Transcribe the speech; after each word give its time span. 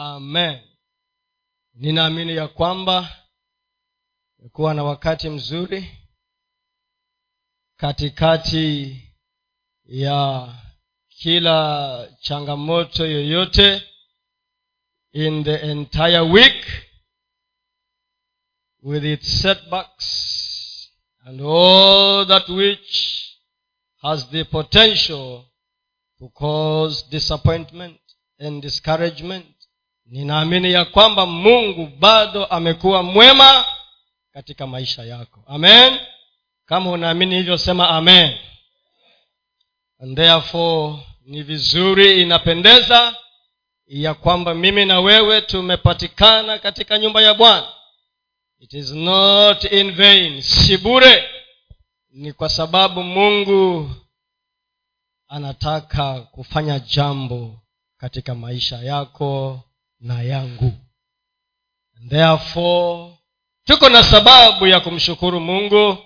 amen. 0.00 0.60
Ninaamini 1.74 2.36
ya 2.36 2.48
kwamba 2.48 3.16
kuwa 4.52 4.74
na 4.74 4.84
wakati 4.84 5.28
mzuri 5.28 5.98
katikati 7.76 8.96
ya 9.84 10.48
kila 11.08 12.08
changamoto 12.20 13.06
yoyote 13.06 13.82
in 15.12 15.44
the 15.44 15.54
entire 15.70 16.20
week 16.20 16.66
with 18.82 19.04
its 19.04 19.42
setbacks 19.42 20.06
and 21.24 21.40
all 21.40 22.26
that 22.26 22.48
which 22.48 23.20
has 24.02 24.30
the 24.30 24.44
potential 24.44 25.44
to 26.18 26.28
cause 26.28 27.04
disappointment 27.10 28.00
and 28.38 28.62
discouragement 28.62 29.46
ninaamini 30.10 30.72
ya 30.72 30.84
kwamba 30.84 31.26
mungu 31.26 31.86
bado 31.98 32.44
amekuwa 32.44 33.02
mwema 33.02 33.64
katika 34.32 34.66
maisha 34.66 35.02
yako. 35.04 35.44
Amen. 35.46 35.98
Kama 36.66 36.90
unaamini 36.90 37.34
hivyo 37.36 37.58
sema 37.58 37.88
amen. 37.88 38.38
And 40.00 40.16
therefore 40.16 40.96
ni 41.26 41.42
vizuri 41.42 42.22
inapendeza 42.22 43.16
ya 43.86 44.14
kwamba 44.14 44.54
mimi 44.54 44.84
na 44.84 45.00
wewe 45.00 45.40
tumepatikana 45.40 46.58
katika 46.58 46.98
nyumba 46.98 47.22
ya 47.22 47.34
bwana. 47.34 47.68
It 48.58 48.72
is 48.72 48.92
not 48.92 49.64
in 49.72 49.92
vain. 49.92 50.42
Si 50.42 50.76
bure. 50.76 51.24
Ni 52.10 52.32
kwa 52.32 52.48
sababu 52.48 53.02
mungu 53.02 53.90
anataka 55.28 56.20
kufanya 56.20 56.78
jambo 56.78 57.60
katika 57.96 58.34
maisha 58.34 58.76
yako 58.76 59.60
na 60.00 60.22
yangu. 60.22 60.72
Therefore 62.08 63.12
tuko 63.64 63.88
na 63.88 64.04
sababu 64.04 64.66
ya 64.66 64.80
kumshukuru 64.80 65.40
mungu 65.40 65.98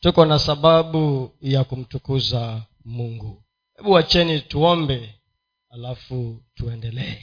tuko 0.00 0.24
na 0.24 0.38
sababu 0.38 1.32
ya 1.40 1.64
kumtukuza 1.64 2.62
mungu. 2.84 3.42
Hebu 3.76 3.90
wacheni 3.92 4.40
tuombe 4.40 5.14
alafu 5.70 6.42
tuendelee. 6.54 7.18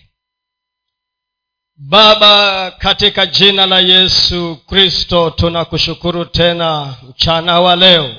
Baba 1.75 2.71
katika 2.71 3.25
jina 3.25 3.65
la 3.65 3.79
yesu 3.79 4.55
kristo 4.67 5.29
tunakushukuru 5.29 6.25
tena 6.25 6.95
mchana 7.09 7.59
wa 7.59 7.75
leo. 7.75 8.15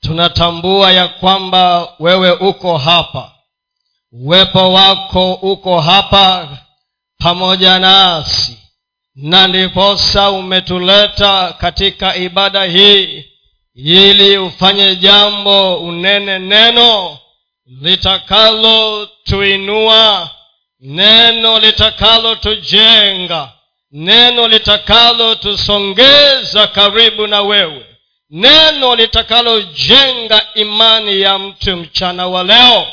Tunatambua 0.00 0.92
ya 0.92 1.08
kwamba 1.08 1.94
wewe 1.98 2.32
uko 2.32 2.78
hapa. 2.78 3.32
Uwepo 4.12 4.72
wako 4.72 5.34
uko 5.34 5.80
hapa 5.80 6.58
pamoja 7.18 7.78
nasi. 7.78 8.58
Na 9.14 9.48
ndiposa 9.48 10.30
umetuleta 10.30 11.54
katika 11.60 12.16
ibada 12.16 12.64
hii 12.64 13.24
ili 13.74 14.38
ufanye 14.38 14.96
jambo 14.96 15.76
unene 15.80 16.38
neno 16.38 17.18
litakalotuinua 17.82 20.30
neno 20.80 21.58
litakalotujenga 21.58 23.52
neno 23.92 24.48
litakalotusongeza 24.48 26.66
karibu 26.66 27.26
na 27.26 27.42
wewe 27.42 27.86
neno 28.30 28.94
litakalojenga 28.96 30.46
imani 30.54 31.20
ya 31.20 31.38
mtu 31.38 31.76
mchana 31.76 32.26
wa 32.26 32.42
leo 32.44 32.86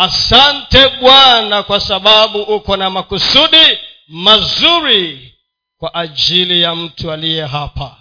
asante 0.00 0.88
bwana 0.88 1.62
kwa 1.62 1.80
sababu 1.80 2.42
uko 2.42 2.76
na 2.76 2.90
makusudi 2.90 3.78
mazuri 4.08 5.34
kwa 5.78 5.94
ajili 5.94 6.62
ya 6.62 6.74
mtu 6.74 7.12
aliye 7.12 7.46
hapa. 7.46 7.96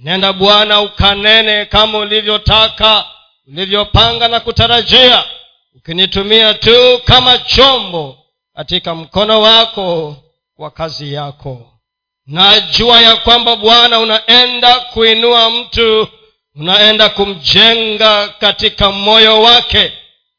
Nenda 0.00 0.32
bwana 0.32 0.80
ukanene 0.80 1.64
kama 1.64 1.98
ulivyotaka 1.98 3.04
ulivyopanga 3.48 4.28
na 4.28 4.40
kutarajia 4.40 5.24
ukinitumia 5.76 6.54
tu 6.54 7.00
kama 7.04 7.38
chombo 7.38 8.18
katika 8.56 8.94
mkono 8.94 9.40
wako 9.40 10.16
wa 10.58 10.70
kazi 10.70 11.12
yako. 11.14 11.68
Najua 12.26 13.00
ya 13.00 13.16
kwamba 13.16 13.56
bwana 13.56 13.98
unaenda 13.98 14.80
kuinua 14.80 15.50
mtu 15.50 16.08
unaenda 16.54 17.08
kumjenga 17.08 18.28
katika 18.28 18.90
moyo 18.90 19.42
wake 19.42 19.92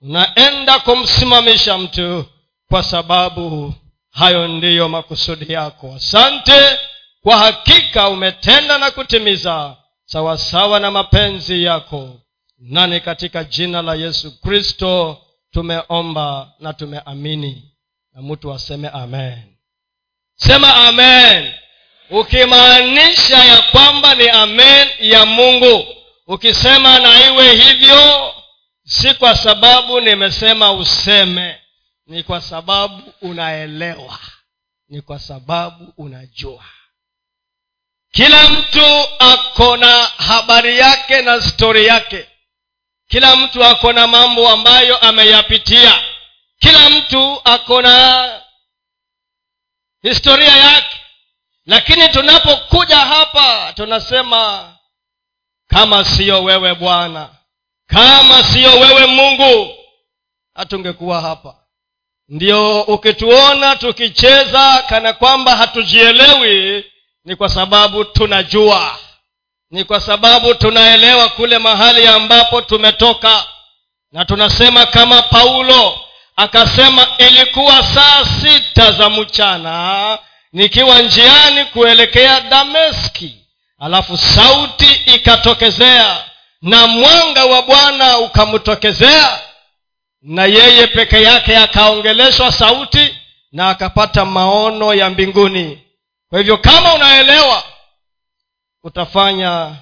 unaenda 0.04 0.80
kumsimamisha 0.80 1.78
mtu 1.78 2.26
kwa 2.70 2.84
sababu 2.84 3.74
hayo 4.12 4.48
ndiyo 4.48 4.90
makusudi 4.90 5.54
yako. 5.54 5.94
Asante. 5.96 6.80
Kwa 7.24 7.38
hakika 7.38 8.10
umetenda 8.10 8.78
na 8.78 8.92
kutimiza 8.92 9.76
sawasawa 10.06 10.80
na 10.80 10.92
mapenzi 10.92 11.64
yako. 11.64 12.20
Nani 12.60 13.00
katika 13.00 13.44
jina 13.44 13.82
la 13.82 13.96
yesu 13.96 14.42
kristo 14.42 15.18
tumeomba 15.52 16.52
na 16.60 16.74
tumeamini. 16.74 17.64
Na 18.14 18.22
mtu 18.22 18.54
aseme 18.54 18.88
amen. 18.90 19.44
Sema 20.36 20.76
amen. 20.76 21.54
Ukimaanisha 22.10 23.38
ya 23.46 23.62
kwamba 23.62 24.16
ni 24.16 24.30
amen 24.30 24.88
ya 25.00 25.26
mungu. 25.26 25.86
Ukisema 26.28 27.00
na 27.00 27.26
iwe 27.28 27.56
hivyo 27.56 28.34
si 28.86 29.14
kwa 29.14 29.36
sababu 29.36 30.00
nimesema 30.00 30.72
useme 30.72 31.62
ni 32.08 32.24
kwa 32.24 32.42
sababu 32.42 33.14
unaelewa. 33.22 34.20
Ni 34.90 35.02
kwa 35.02 35.20
sababu 35.20 35.94
unajua. 35.98 36.64
Kila 38.12 38.50
mtu 38.50 38.86
ako 39.20 39.78
na 39.78 40.06
habari 40.06 40.78
yake 40.80 41.22
na 41.22 41.42
stori 41.42 41.86
yake. 41.86 42.30
Kila 43.08 43.36
mtu 43.36 43.64
ako 43.66 43.94
na 43.94 44.08
mambo 44.08 44.50
ambayo 44.50 44.98
ameyapitia. 44.98 46.04
Kila 46.60 46.90
mtu 46.90 47.42
ako 47.44 47.82
na 47.82 48.42
historia 50.02 50.56
yake. 50.58 51.00
Lakini 51.66 52.10
tunapokuja 52.10 52.98
hapa 52.98 53.74
tunasema 53.74 54.74
kama 55.68 56.06
siyo 56.06 56.44
wewe 56.44 56.76
bwana 56.76 57.30
kama 57.88 58.44
siyo 58.44 58.72
wewe 58.80 59.06
mungu 59.06 59.76
hatungekuwa 60.56 61.22
hapa. 61.22 61.56
Ndio 62.30 62.82
ukituona 62.82 63.76
tukicheza 63.76 64.84
kana 64.90 65.14
kwamba 65.14 65.56
hatujielewi 65.56 66.86
ni 67.26 67.36
kwa 67.36 67.50
sababu 67.50 68.04
tunajua. 68.06 68.98
Ni 69.72 69.84
kwa 69.84 70.00
sababu 70.00 70.54
tunaelewa 70.54 71.30
kule 71.30 71.58
mahali 71.58 72.08
ambapo 72.08 72.62
tumetoka. 72.62 73.46
Na 74.12 74.26
tunasema 74.26 74.86
kama 74.86 75.22
paulo 75.22 76.00
akasema 76.36 77.08
ilikuwa 77.18 77.84
saa 77.84 78.26
sita 78.42 78.92
za 78.92 79.10
mchana 79.10 80.20
nikiwa 80.54 81.02
njiani 81.02 81.66
kuelekea 81.66 82.42
dameski. 82.42 83.36
Alafu 83.80 84.18
sauti 84.18 85.02
ikatokezea 85.06 86.26
na 86.64 86.88
mwanga 86.88 87.46
wa 87.46 87.62
bwana 87.62 88.18
ukamtokezea 88.20 89.40
na 90.22 90.46
yeye 90.46 90.88
peke 90.88 91.22
yake 91.22 91.58
akaongeleshwa 91.58 92.52
sauti 92.52 93.18
na 93.52 93.70
akapata 93.70 94.26
maono 94.26 94.94
ya 94.94 95.10
mbinguni. 95.10 95.88
Kwa 96.30 96.40
hivyo 96.40 96.58
kama 96.58 96.94
unaelewa 96.94 97.64
utafanya 98.84 99.76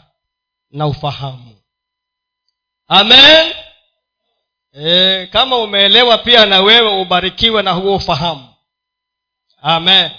na 0.72 0.88
ufahamu. 0.88 1.56
Amen. 2.88 3.54
E, 4.74 5.28
kama 5.28 5.58
umeelewa 5.58 6.18
pia 6.18 6.46
na 6.46 6.62
wewe 6.62 7.02
ubarikiwe 7.02 7.62
na 7.64 7.72
huo 7.72 7.96
ufahamu. 7.96 8.54
Amen. 9.62 10.12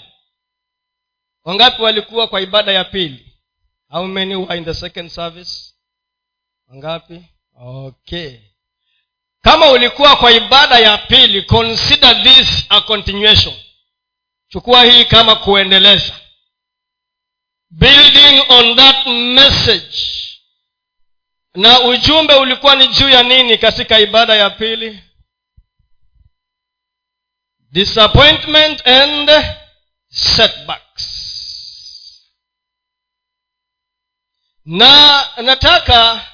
Wangapi 1.43 1.81
walikuwa 1.81 2.27
kwa 2.27 2.41
ibada 2.41 2.71
ya 2.71 2.83
pili? 2.83 3.33
How 3.89 4.03
many 4.07 4.35
were 4.35 4.57
in 4.57 4.65
the 4.65 4.73
second 4.73 5.09
service 5.09 5.72
wangapi 6.73 7.23
okay. 7.55 8.39
Kama 9.41 9.69
ulikuwa 9.71 10.15
kwa 10.15 10.31
ibada 10.31 10.79
ya 10.79 10.97
pili 10.97 11.41
consider 11.41 12.23
this 12.23 12.65
a 12.69 12.81
continuation. 12.81 13.53
Chukua 14.47 14.83
hii 14.83 15.05
kama 15.05 15.35
kuendeleza. 15.35 16.13
Building 17.69 18.43
on 18.49 18.75
that 18.75 19.05
message. 19.07 19.97
Na 21.55 21.79
ujumbe 21.81 22.33
ulikuwa 22.33 22.75
ni 22.75 22.87
juu 22.87 23.09
ya 23.09 23.23
nini 23.23 23.57
katika 23.57 23.99
ibada 23.99 24.35
ya 24.35 24.49
pili? 24.49 24.99
Disappointment 27.71 28.87
and 28.87 29.31
setbacks. 30.09 31.03
Na 34.65 35.25
nataka 35.41 36.27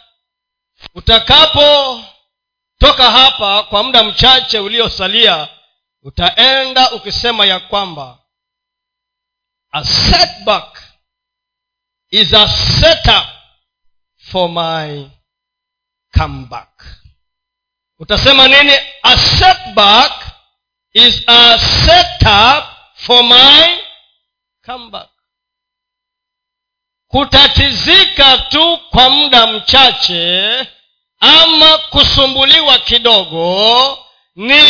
utakapotoka 0.95 3.11
hapa 3.11 3.63
kwa 3.63 3.83
muda 3.83 4.03
mchache 4.03 4.59
uliosalia 4.59 5.47
utaenda 6.01 6.91
ukisema 6.91 7.45
ya 7.45 7.59
kwamba 7.59 8.17
a 9.71 9.83
setback 9.83 10.83
is 12.09 12.33
a 12.33 12.47
setup 12.47 13.25
for 14.17 14.49
my 14.49 15.09
comeback. 16.17 16.83
Utasema 17.99 18.47
nini? 18.47 18.73
A 19.03 19.17
setback 19.17 20.11
is 20.93 21.23
a 21.27 21.59
setup 21.59 22.63
for 22.95 23.23
my 23.23 23.79
comeback. 24.65 25.09
Kutatizika 27.07 28.37
tu 28.37 28.77
kwa 28.89 29.09
muda 29.09 29.47
mchache 29.47 30.67
ama 31.19 31.77
kusumbuliwa 31.77 32.77
kidogo 32.79 33.97
ni 34.35 34.61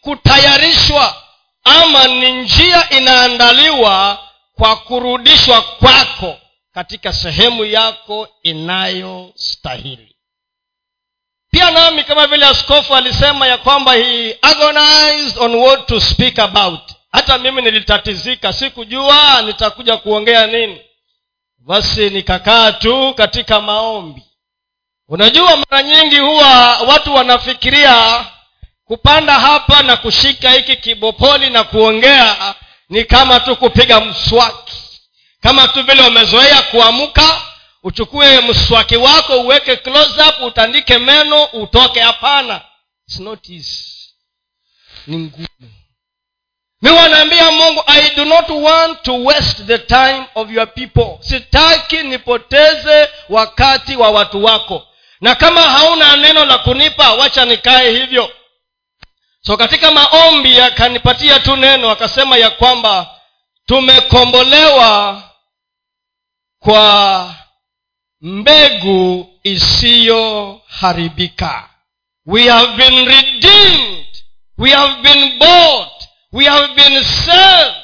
kutayarishwa 0.00 1.22
ama 1.64 2.06
ni 2.06 2.32
njia 2.32 2.90
inaandaliwa 2.90 4.18
kwa 4.56 4.76
kurudishwa 4.76 5.62
kwako 5.62 6.36
katika 6.74 7.12
sehemu 7.12 7.64
yako 7.64 8.28
inayostahili. 8.42 10.14
Pia 11.50 11.70
nami 11.70 12.04
kama 12.04 12.26
vile 12.26 12.46
askofu 12.46 12.94
alisema 12.96 13.46
ya 13.46 13.58
kwamba 13.58 13.92
he 13.94 14.38
agonized 14.42 15.38
on 15.38 15.54
what 15.54 15.86
to 15.86 16.00
speak 16.00 16.38
about. 16.38 16.80
Hata 17.12 17.38
mimi 17.38 17.62
nilitatizika 17.62 18.52
sikujua 18.52 19.42
nitakuja 19.42 19.96
kuongea 19.96 20.46
nini. 20.46 20.80
Basi 21.58 22.10
nikakaa 22.10 22.72
tu 22.72 23.14
katika 23.14 23.60
maombi 23.60 24.22
unajua 25.08 25.56
mara 25.56 25.82
nyingi 25.82 26.18
huwa 26.18 26.78
watu 26.78 27.14
wanafikiria 27.14 28.24
kupanda 28.84 29.40
hapa 29.40 29.82
na 29.82 29.96
kushika 29.96 30.50
hiki 30.50 30.76
kibopoli 30.76 31.50
na 31.50 31.64
kuongea 31.64 32.54
ni 32.88 33.04
kama 33.04 33.40
tu 33.40 33.56
kupiga 33.56 34.00
mswaki. 34.00 34.72
Kama 35.40 35.68
tu 35.68 35.82
vile 35.82 36.02
umezoea 36.06 36.62
kuamka 36.62 37.40
uchukue 37.82 38.40
mswaki 38.40 38.96
wako 38.96 39.40
uweke 39.40 39.76
close 39.76 40.22
up 40.22 40.40
utandike 40.42 40.98
meno 40.98 41.44
utoke. 41.44 42.00
Hapana. 42.00 42.60
Ni 45.06 45.16
ngumu. 45.18 45.46
Mi 46.82 46.90
wanaambia 46.90 47.50
mungu 47.52 47.82
i 47.86 48.10
do 48.16 48.24
not 48.24 48.48
want 48.48 49.02
to 49.02 49.24
waste 49.24 49.62
the 49.62 49.78
time 49.78 50.24
of 50.34 50.50
your 50.50 50.74
people. 50.74 51.16
Sitaki 51.20 51.96
nipoteze 52.02 53.08
wakati 53.28 53.96
wa 53.96 54.10
watu 54.10 54.44
wako 54.44 54.87
na 55.20 55.34
kama 55.34 55.62
hauna 55.62 56.16
neno 56.16 56.44
la 56.44 56.58
kunipa 56.58 57.12
wacha 57.14 57.44
nikae 57.44 57.90
hivyo. 57.90 58.32
So 59.40 59.56
katika 59.56 59.90
maombi 59.90 60.60
akanipatia 60.60 61.40
tu 61.40 61.56
neno 61.56 61.90
akasema 61.90 62.36
ya 62.36 62.50
kwamba 62.50 63.20
tumekombolewa 63.66 65.22
kwa 66.58 67.34
mbegu 68.20 69.30
isiyoharibika. 69.42 71.70
We 72.26 72.48
have 72.48 72.76
been 72.76 73.06
redeemed. 73.08 74.06
We 74.58 74.70
have 74.70 75.02
been 75.02 75.38
bought. 75.38 75.92
We 76.32 76.44
have 76.44 76.74
been 76.74 77.04
served 77.04 77.74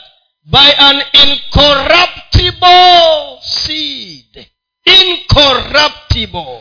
by 0.44 0.72
an 0.78 1.02
incorruptible 1.12 3.38
seed. 3.42 4.46
Incorruptible 4.84 6.60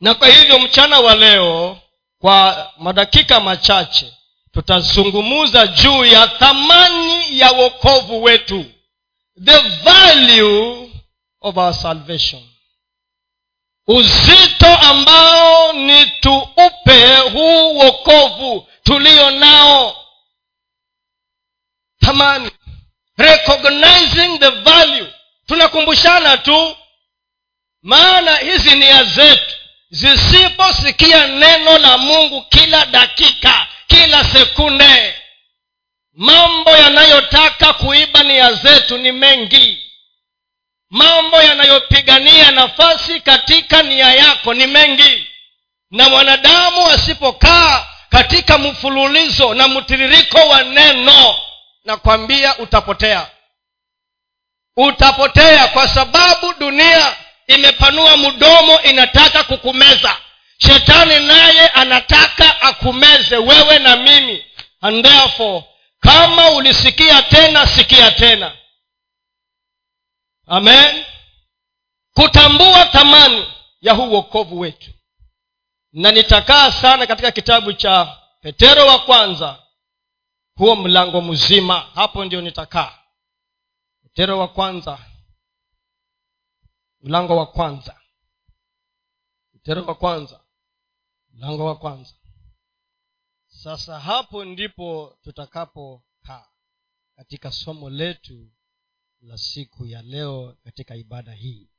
na 0.00 0.14
kwa 0.14 0.28
hivyo 0.28 0.58
mchana 0.58 1.00
wa 1.00 1.14
leo 1.14 1.78
kwa 2.20 2.72
madakika 2.78 3.40
machache 3.40 4.12
tutazungumuza 4.52 5.66
juu 5.66 6.04
ya 6.04 6.26
thamani 6.28 7.38
ya 7.38 7.50
wokovu 7.50 8.22
wetu. 8.22 8.64
The 9.44 9.58
value 9.58 10.90
of 11.40 11.56
our 11.56 11.74
salvation. 11.74 12.42
Uzito 13.86 14.66
ambao 14.76 15.72
ni 15.72 16.06
tuupe 16.06 17.16
huu 17.16 17.78
wokovu 17.78 18.68
tulio 18.82 19.30
nao. 19.30 20.04
Thamani. 22.00 22.50
Recognizing 23.16 24.38
the 24.38 24.50
value. 24.50 25.12
Tunakumbushana 25.46 26.36
tu 26.36 26.76
maana 27.82 28.36
hizi 28.36 28.76
nia 28.76 29.04
zetu 29.04 29.56
zisiposikia 29.90 31.26
neno 31.26 31.78
la 31.78 31.98
mungu 31.98 32.42
kila 32.42 32.86
dakika 32.86 33.66
kila 33.86 34.24
sekunde. 34.24 35.14
Mambo 36.12 36.70
yanayotaka 36.70 37.72
kuiba 37.72 38.22
nia 38.22 38.52
zetu 38.52 38.98
ni 38.98 39.12
mengi. 39.12 39.84
Mambo 40.90 41.42
yanayopigania 41.42 42.50
nafasi 42.50 43.20
katika 43.20 43.82
nia 43.82 44.12
yako 44.14 44.54
ni 44.54 44.66
mengi. 44.66 45.26
Na 45.90 46.08
mwanadamu 46.08 46.86
asipokaa 46.90 47.86
katika 48.08 48.58
mfululizo 48.58 49.54
na 49.54 49.68
mtiririko 49.68 50.38
wa 50.38 50.62
neno 50.62 51.34
nakwambia 51.84 52.58
utapotea. 52.58 53.26
Utapotea 54.76 55.68
kwa 55.68 55.88
sababu 55.88 56.54
dunia 56.58 57.16
imepanua 57.48 58.16
mdomo 58.16 58.82
inataka 58.82 59.44
kukumeza. 59.44 60.16
Shetani 60.58 61.26
naye 61.26 61.68
anataka 61.68 62.60
akumeze 62.62 63.36
wewe 63.36 63.78
na 63.78 63.96
mimi. 63.96 64.44
And 64.80 65.04
therefore 65.04 65.64
kama 66.00 66.50
ulisikia 66.50 67.22
tena 67.22 67.66
sikia 67.66 68.10
tena. 68.10 68.56
Amen. 70.46 71.04
Kutambua 72.14 72.84
thamani 72.84 73.46
ya 73.80 73.92
huu 73.94 74.10
uokovu 74.10 74.60
wetu. 74.60 74.90
Na 75.92 76.12
nitakaa 76.12 76.72
sana 76.72 77.06
katika 77.06 77.30
kitabu 77.30 77.72
cha 77.72 78.16
petero 78.42 78.86
wa 78.86 78.98
kwanza. 78.98 79.62
Huo 80.56 80.76
mlango 80.76 81.20
mzima. 81.20 81.86
Hapo 81.94 82.24
ndio 82.24 82.40
nitakaa. 82.40 82.92
Petero 84.02 84.38
wa 84.38 84.48
kwanza 84.48 84.98
mlango 87.00 87.36
wa 87.36 87.46
kwanza. 87.46 88.00
Mtero 89.54 89.84
wa 89.84 89.94
kwanza. 89.94 90.40
Mlango 91.30 91.64
wa 91.64 91.76
kwanza. 91.78 92.14
Sasa 93.46 94.00
hapo 94.00 94.44
ndipo 94.44 95.18
tutakapokaa 95.22 96.46
katika 97.16 97.52
somo 97.52 97.90
letu 97.90 98.50
la 99.20 99.38
siku 99.38 99.86
ya 99.86 100.02
leo 100.02 100.56
katika 100.64 100.96
ibada 100.96 101.32
hii. 101.32 101.70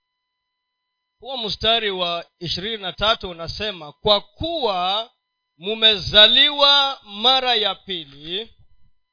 Huo 1.19 1.37
mstari 1.37 1.91
wa 1.91 2.25
ishirini 2.39 2.83
na 2.83 2.93
tatu 2.93 3.29
unasema 3.29 3.91
kwa 3.91 4.21
kuwa 4.21 5.11
mumezaliwa 5.57 7.01
mara 7.03 7.55
ya 7.55 7.75
pili 7.75 8.53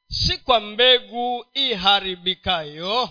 si 0.08 0.38
kwa 0.38 0.60
mbegu 0.60 1.46
iharibikayo 1.54 3.10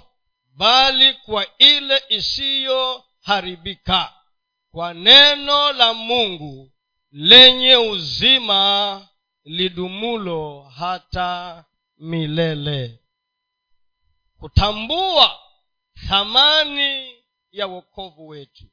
bali 0.55 1.13
kwa 1.13 1.57
ile 1.57 2.03
isiyoharibika 2.09 4.13
kwa 4.71 4.93
neno 4.93 5.73
la 5.73 5.93
mungu 5.93 6.71
lenye 7.11 7.75
uzima 7.75 9.07
lidumulo 9.43 10.61
hata 10.77 11.65
milele. 11.97 12.99
Kutambua 14.39 15.39
thamani 16.07 17.15
ya 17.51 17.67
wokovu 17.67 18.27
wetu. 18.27 18.63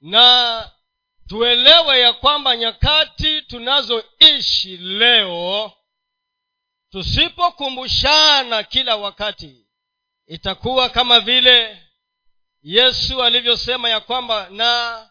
Na 0.00 0.70
tuelewe 1.26 2.00
ya 2.00 2.12
kwamba 2.12 2.56
nyakati 2.56 3.42
tunazoishi 3.42 4.76
leo 4.76 5.72
tusipokumbushana 6.90 8.62
kila 8.62 8.96
wakati 8.96 9.66
itakuwa 10.28 10.88
kama 10.88 11.20
vile 11.20 11.82
yesu 12.62 13.22
alivyosema 13.22 13.88
ya 13.90 14.00
kwamba 14.00 14.48
na 14.50 15.10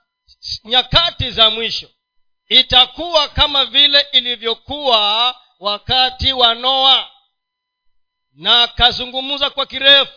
nyakati 0.63 1.31
za 1.31 1.49
mwisho. 1.49 1.89
Itakuwa 2.49 3.27
kama 3.27 3.65
vile 3.65 4.07
ilivyokuwa 4.11 5.35
wakati 5.59 6.33
wa 6.33 6.55
noa. 6.55 7.11
Na 8.33 8.63
akazungumza 8.63 9.49
kwa 9.49 9.65
kirefu 9.65 10.13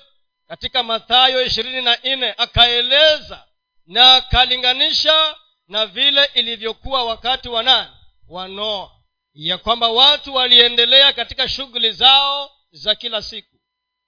katika 0.49 0.83
mathayo 0.83 1.42
ishirini 1.47 1.83
na 1.83 1.97
nne 2.04 2.35
akaeleza 2.38 3.45
na 3.87 4.14
akalinganisha 4.14 5.37
na 5.69 5.87
vile 5.87 6.25
ilivyokuwa 6.35 7.04
wakati 7.04 7.49
wa 7.49 7.62
nani? 7.62 7.90
Wa 8.28 8.49
noa. 8.49 8.90
Ya 9.35 9.59
kwamba 9.59 9.88
watu 9.88 10.35
waliendelea 10.35 11.12
katika 11.12 11.49
shughuli 11.49 11.92
zao 11.92 12.50
za 12.73 12.95
kila 12.95 13.23
siku 13.23 13.50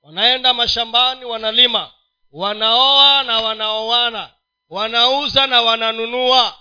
wanaenda 0.03 0.55
mashambani 0.55 1.25
wanalima. 1.25 1.91
Wanaoa 2.33 3.23
na 3.23 3.41
wanaoana. 3.41 4.31
Wanauza 4.71 5.47
na 5.47 5.63
wananunua. 5.63 6.55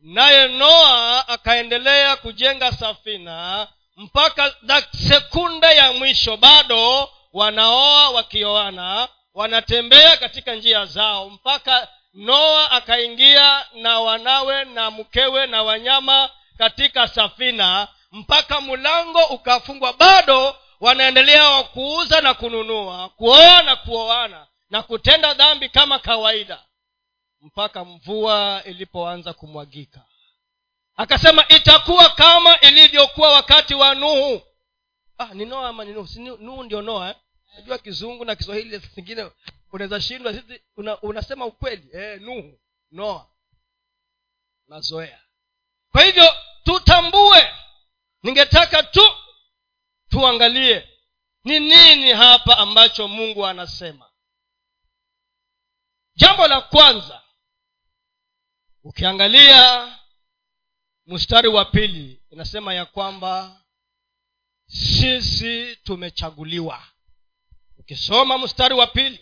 Naye 0.00 0.48
noa 0.48 1.28
akaendelea 1.28 2.16
kujenga 2.16 2.72
safina 2.72 3.68
mpaka 3.96 4.54
sekunde 5.08 5.66
ya 5.76 5.92
mwisho 5.92 6.36
bado 6.36 7.10
wanaoa 7.32 8.10
wakioana 8.10 9.08
wanatembea 9.34 10.16
katika 10.16 10.54
njia 10.54 10.84
zao 10.86 11.30
mpaka 11.30 11.88
noa 12.14 12.70
akaingia 12.70 13.66
na 13.74 14.00
wanawe 14.00 14.64
na 14.64 14.90
mkewe 14.90 15.46
na 15.46 15.62
wanyama 15.62 16.30
katika 16.58 17.08
safina 17.08 17.88
mpaka 18.12 18.60
mlango 18.60 19.24
ukafungwa. 19.24 19.92
Bado 19.92 20.56
wanaendelea 20.80 21.62
kuuza 21.62 22.20
na 22.20 22.34
kununua 22.34 23.08
kuoa 23.08 23.62
na 23.62 23.76
kuoana 23.76 24.46
na 24.70 24.82
kutenda 24.82 25.34
dhambi 25.34 25.68
kama 25.68 25.98
kawaida 25.98 26.64
mpaka 27.40 27.84
mvua 27.84 28.62
ilipoanza 28.64 29.32
kumwagika. 29.32 30.00
Akasema 30.96 31.48
itakuwa 31.48 32.08
kama 32.10 32.60
ilivyokuwa 32.60 33.32
wakati 33.32 33.74
wa 33.74 33.94
nuhu. 33.94 34.42
Ah, 35.18 35.26
ni 35.34 35.44
noa 35.44 35.68
ama 35.68 35.84
nuhu? 35.84 36.06
Si 36.08 36.20
nuhu? 36.20 36.62
Ndio 36.64 36.82
noa 36.82 37.08
eh? 37.08 37.14
najua 37.56 37.78
kizungu 37.78 38.24
na 38.24 38.36
kiswahili 38.36 38.80
kingine 38.80 39.30
unaweza 39.72 40.00
shindwa. 40.00 40.32
Sisi 40.34 40.60
una, 40.76 41.00
unasema 41.00 41.46
ukweli 41.46 41.88
eh, 41.92 42.20
nuhu 42.20 42.58
noa. 42.90 43.26
Mazoea 44.68 45.20
kwa 45.92 46.02
hivyo 46.02 46.34
tutambue 46.64 47.50
ningetaka 48.22 48.82
tu 48.82 49.12
tuangalie 50.18 50.88
ni 51.44 51.60
nini 51.60 52.12
hapa 52.12 52.58
ambacho 52.58 53.08
mungu 53.08 53.46
anasema? 53.46 54.10
Jambo 56.14 56.46
la 56.48 56.60
kwanza 56.60 57.22
ukiangalia 58.84 59.92
mstari 61.06 61.48
wa 61.48 61.64
pili 61.64 62.22
inasema 62.30 62.74
ya 62.74 62.86
kwamba 62.86 63.60
sisi 64.66 65.76
tumechaguliwa. 65.76 66.82
Ukisoma 67.78 68.38
mstari 68.38 68.74
wa 68.74 68.86
pili 68.86 69.20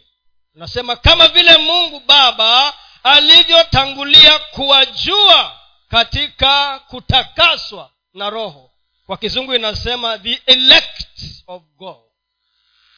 unasema 0.54 0.96
kama 0.96 1.28
vile 1.28 1.56
mungu 1.56 2.00
baba 2.00 2.74
alivyotangulia 3.02 4.38
kuwajua 4.38 5.60
katika 5.88 6.78
kutakaswa 6.78 7.90
na 8.14 8.30
roho 8.30 8.72
kwa 9.06 9.16
kizungu 9.16 9.54
inasema 9.54 10.18
the 10.18 10.42
elect 10.46 11.06
of 11.46 11.62
god. 11.62 12.02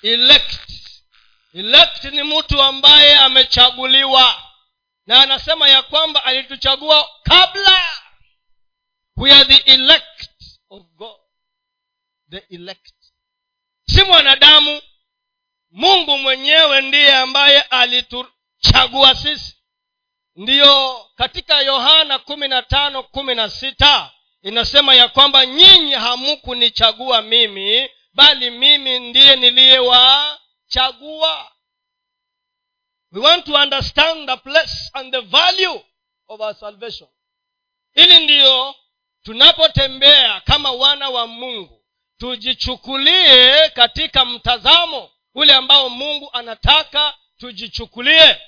Elect. 0.02 0.70
Elect 1.54 2.04
ni 2.04 2.22
mtu 2.22 2.62
ambaye 2.62 3.16
amechaguliwa. 3.18 4.42
Na 5.06 5.22
anasema 5.22 5.68
ya 5.68 5.82
kwamba 5.82 6.24
alituchagua 6.24 7.10
kabla 7.22 7.88
we 9.16 9.32
are 9.32 9.44
the 9.44 9.72
elect 9.72 10.30
of 10.70 10.82
god. 10.82 11.20
The 12.30 12.38
elect. 12.54 12.94
Si 13.86 14.02
mwanadamu. 14.04 14.82
Mungu 15.70 16.18
mwenyewe 16.18 16.80
ndiye 16.82 17.16
ambaye 17.16 17.60
alituchagua 17.62 19.14
sisi. 19.14 19.56
Ndiyo 20.36 21.06
katika 21.16 21.60
yohana 21.60 22.18
kumi 22.18 22.48
na 22.48 22.62
tano 22.62 23.02
kumi 23.02 23.34
na 23.34 23.50
sita 23.50 24.10
inasema 24.42 24.94
ya 24.94 25.08
kwamba 25.08 25.46
nyinyi 25.46 25.92
hamukunichagua 25.92 27.22
mimi 27.22 27.90
bali 28.14 28.50
mimi 28.50 28.98
ndiye 28.98 29.36
niliyewachagua. 29.36 31.52
We 33.12 33.20
want 33.20 33.44
to 33.46 33.52
understand 33.54 34.28
the 34.28 34.36
place 34.36 34.90
and 34.92 35.12
the 35.12 35.20
value 35.20 35.84
of 36.28 36.40
our 36.40 36.54
salvation. 36.54 37.08
Ili 37.94 38.24
ndiyo 38.24 38.74
tunapotembea 39.22 40.40
kama 40.40 40.70
wana 40.72 41.08
wa 41.08 41.26
mungu. 41.26 41.84
Tujichukulie 42.18 43.68
katika 43.68 44.24
mtazamo 44.24 45.10
ule 45.34 45.54
ambao 45.54 45.88
mungu 45.90 46.30
anataka 46.32 47.14
tujichukulie 47.38 48.40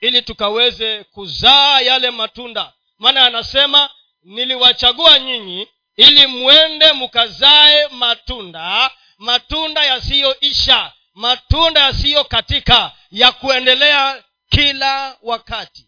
ili 0.00 0.22
tukaweze 0.22 1.04
kuzaa 1.04 1.80
yale 1.80 2.10
matunda. 2.10 2.72
Maana 2.98 3.26
anasema 3.26 3.90
niliwachagua 4.22 5.18
nyinyi 5.18 5.68
ili 5.96 6.26
mwende 6.26 6.92
mkazae 6.92 7.88
matunda 7.88 8.90
matunda 9.18 9.84
yasiyoisha 9.84 10.92
matunda 11.14 11.80
yasiyokatika 11.80 12.92
ya 13.10 13.32
kuendelea 13.32 14.24
kila 14.48 15.16
wakati. 15.22 15.86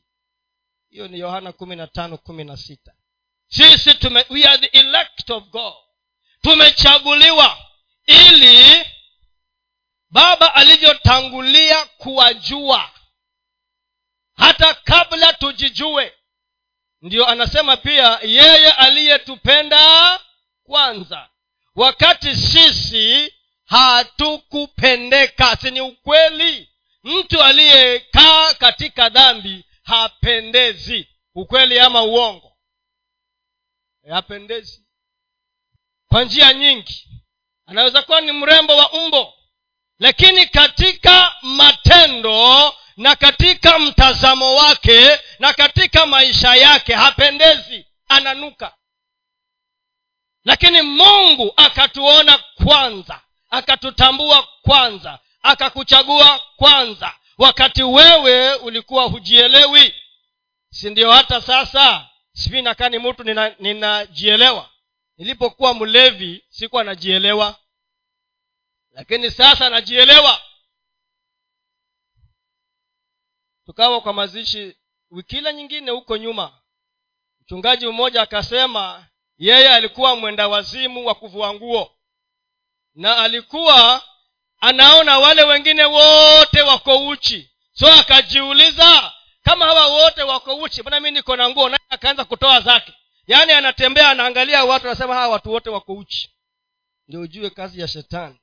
Hiyo 0.90 1.08
ni 1.08 1.18
yohana 1.18 1.52
kumi 1.52 1.76
sisi 3.48 3.94
tume 3.94 4.26
we 4.30 4.44
are 4.44 4.58
the 4.58 4.78
elect 4.78 5.30
of 5.30 5.44
god. 5.44 5.74
Tumechaguliwa 6.42 7.58
ili 8.06 8.84
baba 10.10 10.54
alivyotangulia 10.54 11.84
kuwajua. 11.84 12.90
Hata 14.36 14.74
kabla 14.74 15.32
tujijue 15.32 16.12
ndiyo 17.02 17.26
anasema 17.26 17.76
pia 17.76 18.18
yeye 18.22 18.72
aliyetupenda 18.72 20.20
kwanza. 20.64 21.28
Wakati 21.74 22.36
sisi 22.36 23.34
hatukupendeka 23.64 25.56
si 25.56 25.70
ni 25.70 25.80
ukweli? 25.80 26.68
Mtu 27.04 27.42
aliyekaa 27.42 28.54
katika 28.54 29.08
dhambi 29.08 29.64
hapendezi. 29.82 31.08
Ukweli 31.34 31.80
ama 31.80 32.02
uongo? 32.02 32.56
Hapendezi. 34.10 34.84
Kwa 36.08 36.24
njia 36.24 36.52
nyingi. 36.54 37.08
Anaweza 37.66 38.02
kuwa 38.02 38.20
ni 38.20 38.32
mrembo 38.32 38.76
wa 38.76 38.92
umbo. 38.92 39.34
Lakini 39.98 40.46
katika 40.46 41.34
matendo 41.42 42.74
na 42.96 43.16
katika 43.16 43.78
mtazamo 43.78 44.54
wake 44.54 45.18
na 45.38 45.52
katika 45.52 46.06
maisha 46.06 46.54
yake 46.54 46.94
hapendezi 46.94 47.86
ananuka. 48.08 48.74
Lakini 50.44 50.82
mungu 50.82 51.52
akatuona 51.56 52.38
kwanza 52.38 53.20
akatutambua 53.50 54.48
kwanza 54.62 55.18
akakuchagua 55.42 56.40
kwanza. 56.56 57.14
Wakati 57.38 57.82
wewe 57.82 58.54
ulikuwa 58.54 59.04
hujielewi 59.04 59.94
si 60.70 60.90
ndio? 60.90 61.12
Hata 61.12 61.40
sasa 61.40 62.08
sijui 62.32 62.62
nakaa 62.62 62.88
ni 62.88 62.98
mtu 62.98 63.24
ninajielewa. 63.58 64.54
Nina 64.54 64.68
nilipokuwa 65.18 65.74
mlevi 65.74 66.44
sikuwa 66.48 66.84
najielewa. 66.84 67.56
Lakini 68.92 69.30
sasa 69.30 69.70
najielewa 69.70 70.40
tukawa 73.66 74.00
kwa 74.00 74.12
mazishi 74.12 74.76
wikila 75.10 75.52
nyingine 75.52 75.90
huko 75.90 76.16
nyuma. 76.16 76.58
Mchungaji 77.40 77.86
mmoja 77.86 78.22
akasema 78.22 79.06
yeye 79.38 79.68
alikuwa 79.70 80.16
mwenda 80.16 80.48
wazimu 80.48 81.06
wa 81.06 81.14
kuvua 81.14 81.54
nguo. 81.54 81.96
Na 82.94 83.16
alikuwa 83.16 84.02
anaona 84.58 85.18
wale 85.18 85.42
wengine 85.42 85.84
wote 85.84 86.62
wako 86.62 87.06
uchi. 87.08 87.50
So 87.72 87.92
akajiuliza 87.92 89.12
kama 89.42 89.64
hawa 89.66 89.86
wote 89.86 90.22
wako 90.22 90.54
uchi 90.56 90.80
mbona 90.80 91.00
mi 91.00 91.10
niko 91.10 91.36
na 91.36 91.48
nguo? 91.50 91.68
Naye 91.68 91.80
akaanza 91.88 92.24
kutoa 92.24 92.60
zake. 92.60 92.92
Yaani 93.26 93.52
anatembea 93.52 94.08
anaangalia 94.10 94.64
watu 94.64 94.86
anasema 94.86 95.14
hawa 95.14 95.28
watu 95.28 95.50
wote 95.52 95.70
wako 95.70 95.92
uchi. 95.92 96.30
Ndio 97.08 97.20
ujue 97.20 97.50
kazi 97.50 97.80
ya 97.80 97.88
shetani. 97.88 98.38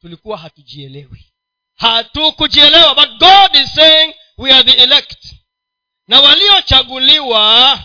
Tulikuwa 0.00 0.38
hatujielewi. 0.38 1.32
Hatukujielewa 1.74 2.94
but 2.94 3.08
god 3.18 3.54
is 3.54 3.74
saying 3.74 4.14
we 4.40 4.50
are 4.52 4.62
the 4.64 4.82
elect. 4.82 5.34
Na 6.08 6.20
waliochaguliwa 6.20 7.78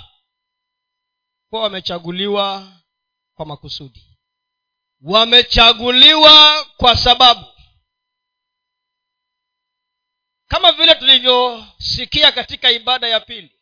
kuwa 1.49 1.61
wamechaguliwa 1.61 2.67
kwa 3.35 3.45
makusudi. 3.45 4.17
Wamechaguliwa 5.01 6.65
kwa 6.77 6.97
sababu. 6.97 7.45
Kama 10.47 10.71
vile 10.71 10.95
tulivyosikia 10.95 12.31
katika 12.31 12.71
ibada 12.71 13.07
ya 13.07 13.19
pili 13.19 13.59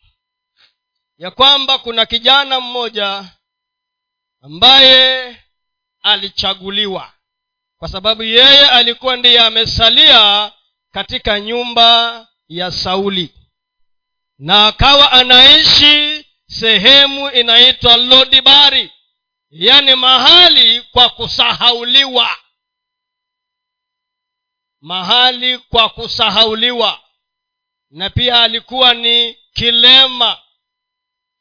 ya 1.18 1.32
kwamba 1.32 1.78
kuna 1.80 2.06
kijana 2.06 2.60
mmoja 2.60 3.32
ambaye 4.42 5.38
alichaguliwa. 6.02 7.14
Kwa 7.78 7.88
sababu 7.90 8.24
yeye 8.24 8.70
alikuwa 8.70 9.16
ndiye 9.18 9.40
amesalia 9.40 10.52
katika 10.92 11.40
nyumba 11.40 12.28
ya 12.48 12.72
sauli. 12.72 13.34
Na 14.38 14.68
akawa 14.68 15.12
anaishi 15.12 16.26
sehemu 16.48 17.30
inaitwa 17.32 17.98
lodibari 17.98 18.92
yani 19.50 19.96
mahali 19.96 20.82
kwa 20.82 21.10
kusahauliwa. 21.10 22.38
Mahali 24.82 25.58
kwa 25.58 25.90
kusahauliwa. 25.90 27.00
Na 27.90 28.10
pia 28.10 28.42
alikuwa 28.42 28.94
ni 28.94 29.34
kilema. 29.54 30.40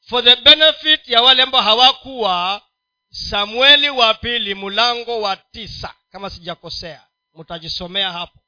For 0.01 0.25
the 0.25 0.37
benefit 0.37 1.09
ya 1.09 1.23
wale 1.23 1.43
ambao 1.43 1.63
hawakuwa 1.63 2.63
samueli 3.11 3.91
wa 3.91 4.15
pili 4.15 4.55
mlango 4.55 5.21
wa 5.21 5.37
tisa. 5.37 5.95
Kama 6.11 6.31
sijakosea 6.31 7.07
mtajisomea 7.35 8.13
hapo 8.13 8.39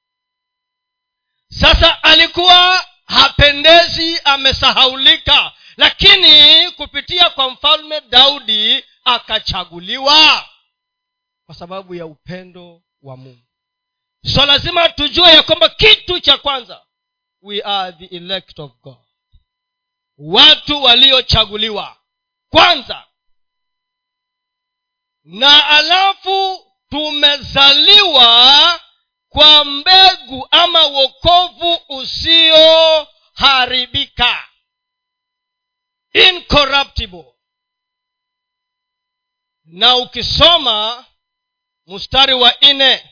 sasa 1.61 2.03
alikuwa 2.03 2.87
hapendezi 3.07 4.21
amesahaulika. 4.25 5.53
Lakini 5.77 6.71
kupitia 6.71 7.31
kwa 7.31 7.51
mfalme 7.51 8.01
daudi 8.01 8.85
akachaguliwa 9.05 10.49
kwa 11.47 11.55
sababu 11.55 11.95
ya 11.95 12.07
upendo 12.07 12.83
wa 13.03 13.17
mungu. 13.17 13.43
So 14.35 14.47
lazima 14.47 14.89
tujue 14.89 15.29
ya 15.29 15.43
kwamba 15.43 15.69
kitu 15.69 16.21
cha 16.21 16.39
kwanza 16.39 16.83
we 17.43 17.63
are 17.65 17.93
the 17.93 18.17
elect 18.17 18.59
of 18.59 18.73
god. 18.83 18.97
Watu 20.19 20.83
waliochaguliwa. 20.83 21.97
Kwanza 22.51 23.05
na 25.25 25.67
alafu 25.69 26.67
tumezaliwa 26.91 28.81
kwa 29.35 29.65
mbegu 29.65 30.49
ama 30.51 30.83
wokovu 30.87 31.81
usioharibika. 31.89 34.49
Incorruptible. 36.13 37.35
Na 39.65 39.97
ukisoma 39.97 41.07
mstari 41.87 42.35
wa 42.35 42.55
nne 42.63 43.11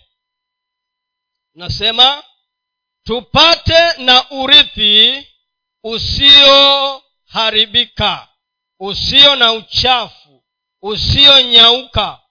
nasema 1.54 2.24
tupate 3.04 3.92
na 3.98 4.30
urithi 4.30 5.28
usioharibika 5.84 8.28
usio 8.80 9.36
na 9.36 9.52
uchafu 9.52 10.44
usionyauka 10.82 12.21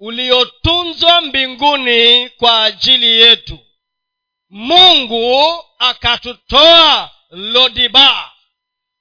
uliotunzwa 0.00 1.20
mbinguni 1.20 2.28
kwa 2.28 2.64
ajili 2.64 3.06
yetu. 3.20 3.58
Mungu 4.50 5.64
akatutoa 5.78 7.10
lodiba 7.30 8.32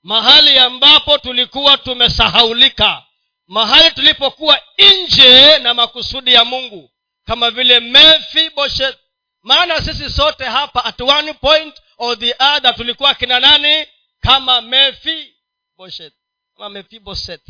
mahali 0.03 0.59
ambapo 0.59 1.17
tulikuwa 1.17 1.77
tumesahaulika 1.77 3.03
mahali 3.47 3.91
tulipokuwa 3.91 4.61
nje 4.77 5.57
na 5.57 5.73
makusudi 5.73 6.33
ya 6.33 6.45
mungu 6.45 6.91
kama 7.25 7.51
vile 7.51 7.79
mefiboshet 7.79 8.97
maana 9.41 9.81
sisi 9.81 10.09
sote 10.09 10.43
hapa 10.43 10.85
at 10.85 11.01
one 11.01 11.33
point 11.33 11.81
or 11.97 12.19
the 12.19 12.35
other 12.55 12.75
tulikuwa 12.75 13.13
kina 13.15 13.39
nani? 13.39 13.85
Kama 14.19 14.61
mefiboshet 14.61 16.13
kama 16.57 16.69
mefiboset 16.69 17.41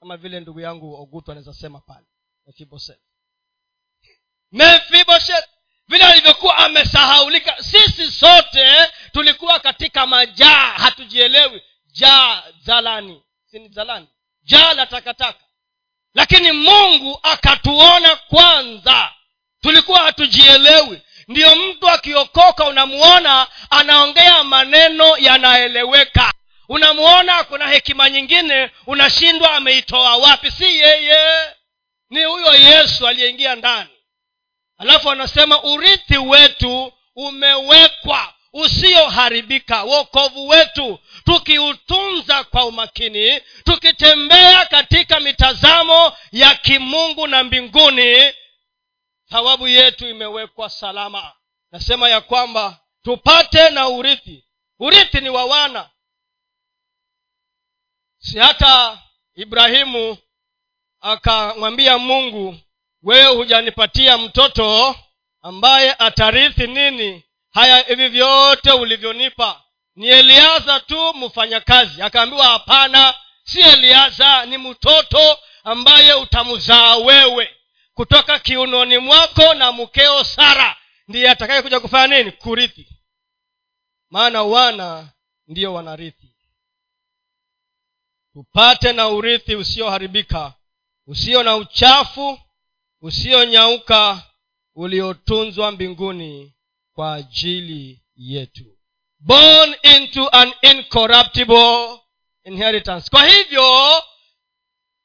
kama 0.00 0.16
vile 0.16 0.40
ndugu 0.40 0.60
yangu 0.60 0.94
ogutu 1.02 1.30
anaweza 1.30 1.54
sema 1.54 1.80
pale 1.80 2.06
mefiboshet 2.46 2.98
mefiboshet 4.52 5.44
vile 5.88 6.04
alivyokuwa 6.04 6.56
amesahaulika 6.58 7.56
sisi 7.62 8.10
sote 8.12 8.90
tulikuwa 9.12 9.60
katika 9.60 10.06
majaa 10.06 10.72
hatujielewi. 10.76 11.62
Jaa 11.86 12.42
zalani. 12.62 13.22
Sini 13.50 13.68
zalani? 13.68 14.08
Jaa 14.42 14.74
la 14.74 14.86
takataka. 14.86 15.38
Lakini 16.14 16.52
mungu 16.52 17.20
akatuona 17.22 18.16
kwanza. 18.16 19.12
Tulikuwa 19.60 20.02
hatujielewi. 20.02 21.02
Ndiyo 21.28 21.56
mtu 21.56 21.88
akiokoka 21.88 22.64
unamuona 22.64 23.46
anaongea 23.70 24.44
maneno 24.44 25.16
yanaeleweka. 25.18 26.32
Unamuona 26.68 27.44
kuna 27.44 27.68
hekima 27.68 28.10
nyingine 28.10 28.70
unashindwa 28.86 29.52
ameitoa 29.54 30.16
wapi? 30.16 30.50
Si 30.50 30.64
yeye 30.78 31.52
ni 32.12 32.24
huyo 32.24 32.54
yesu 32.54 33.08
aliyeingia 33.08 33.54
ndani. 33.54 33.90
Alafu 34.78 35.10
anasema 35.10 35.62
urithi 35.62 36.18
wetu 36.18 36.92
umewekwa 37.16 38.34
usioharibika. 38.52 39.82
Wokovu 39.82 40.48
wetu 40.48 40.98
tukiutunza 41.24 42.44
kwa 42.44 42.64
umakini 42.64 43.40
tukitembea 43.64 44.66
katika 44.66 45.20
mitazamo 45.20 46.12
ya 46.32 46.54
kimungu 46.54 47.26
na 47.26 47.44
mbinguni 47.44 48.32
thawabu 49.30 49.68
yetu 49.68 50.08
imewekwa 50.08 50.70
salama. 50.70 51.32
Nasema 51.70 52.08
ya 52.08 52.20
kwamba 52.20 52.80
tupate 53.02 53.70
na 53.70 53.88
urithi. 53.88 54.44
Urithi 54.78 55.20
ni 55.20 55.30
wa 55.30 55.44
wana. 55.44 55.90
Si 58.18 58.38
hata 58.38 59.02
ibrahimu 59.34 60.18
akamwambia 61.02 61.98
mungu 61.98 62.56
wewe 63.02 63.34
hujanipatia 63.34 64.18
mtoto 64.18 64.96
ambaye 65.42 65.94
atarithi 65.98 66.66
nini? 66.66 67.24
Haya 67.50 67.78
hivi 67.78 68.08
vyote 68.08 68.70
ulivyonipa. 68.72 69.62
Ni 69.96 70.06
eliaza 70.08 70.80
tu 70.80 71.14
mfanyakazi 71.14 72.02
akaambiwa 72.02 72.46
hapana 72.46 73.14
si 73.44 73.60
eliaza 73.60 74.46
ni 74.46 74.58
mtoto 74.58 75.38
ambaye 75.64 76.14
utamzaa 76.14 76.96
wewe. 76.96 77.56
Kutoka 77.94 78.38
kiunoni 78.38 78.98
mwako 78.98 79.54
na 79.54 79.72
mkeo 79.72 80.24
sara 80.24 80.76
ndiye 81.08 81.30
atakaye 81.30 81.62
kuja 81.62 81.80
kufanya 81.80 82.18
nini? 82.18 82.32
Kurithi. 82.32 82.88
Maana 84.10 84.42
wana 84.42 85.08
ndiyo 85.48 85.74
wanarithi. 85.74 86.28
Tupate 88.32 88.92
na 88.92 89.08
urithi 89.08 89.56
usioharibika 89.56 90.52
usio 91.12 91.42
na 91.42 91.56
uchafu 91.56 92.38
usionyauka 93.00 94.22
uliotunzwa 94.74 95.72
mbinguni 95.72 96.54
kwa 96.94 97.14
ajili 97.14 98.02
yetu. 98.16 98.78
Born 99.18 99.74
into 99.96 100.28
an 100.28 100.52
incorruptible 100.62 102.00
inheritance. 102.44 103.10
Kwa 103.10 103.26
hivyo 103.28 103.64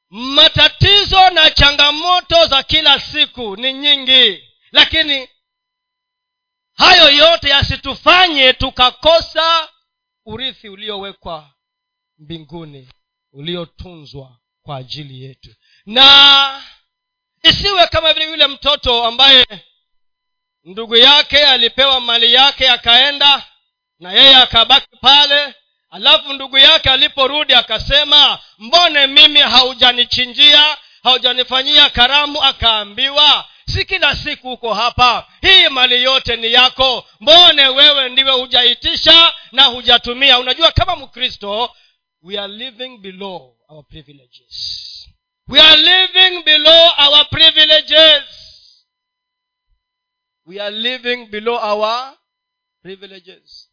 matatizo 0.09 1.29
na 1.29 1.51
changamoto 1.51 2.45
za 2.45 2.63
kila 2.63 2.99
siku 2.99 3.55
ni 3.55 3.73
nyingi. 3.73 4.43
Lakini 4.71 5.29
hayo 6.73 7.09
yote 7.11 7.49
yasitufanye 7.49 8.53
tukakosa 8.53 9.69
urithi 10.25 10.69
uliowekwa 10.69 11.49
mbinguni 12.17 12.89
uliotunzwa 13.31 14.39
kwa 14.61 14.77
ajili 14.77 15.23
yetu 15.23 15.55
na 15.87 16.63
isiwe 17.43 17.87
kama 17.87 18.13
vile 18.13 18.25
yule 18.25 18.47
mtoto 18.47 19.03
ambaye 19.05 19.45
ndugu 20.63 20.95
yake 20.95 21.45
alipewa 21.45 21.99
mali 22.01 22.33
yake 22.33 22.69
akaenda 22.69 23.45
na 23.99 24.11
yeye 24.13 24.35
akabaki 24.35 24.97
pale 25.01 25.55
alafu 25.89 26.33
ndugu 26.33 26.57
yake 26.57 26.89
aliporudi 26.89 27.53
akasema 27.53 28.39
mbone 28.57 29.07
mimi 29.07 29.39
haujanichinjia 29.39 30.77
haujanifanyia 31.03 31.89
karamu? 31.89 32.43
Akaambiwa 32.43 33.45
si 33.73 33.85
kila 33.85 34.15
siku 34.15 34.51
uko 34.51 34.73
hapa. 34.73 35.27
Hii 35.41 35.67
mali 35.69 36.03
yote 36.03 36.35
ni 36.35 36.53
yako. 36.53 37.05
Mbone 37.19 37.67
wewe 37.67 38.09
ndiwe 38.09 38.31
hujaitisha 38.31 39.33
na 39.51 39.63
hujatumia. 39.65 40.39
Unajua 40.39 40.71
kama 40.71 40.95
mkristo 40.95 41.75
we 42.21 42.39
are 42.39 42.53
living 42.53 42.97
below 42.97 43.55
our 43.69 43.85
privileges 43.87 44.83
we 45.47 45.59
are 45.59 45.77
living 45.77 46.43
below 46.45 46.87
our 46.97 47.25
privileges. 47.31 48.23
We 50.45 50.59
are 50.59 50.71
living 50.71 51.29
below 51.31 51.57
our 51.57 52.13
privileges. 52.83 53.69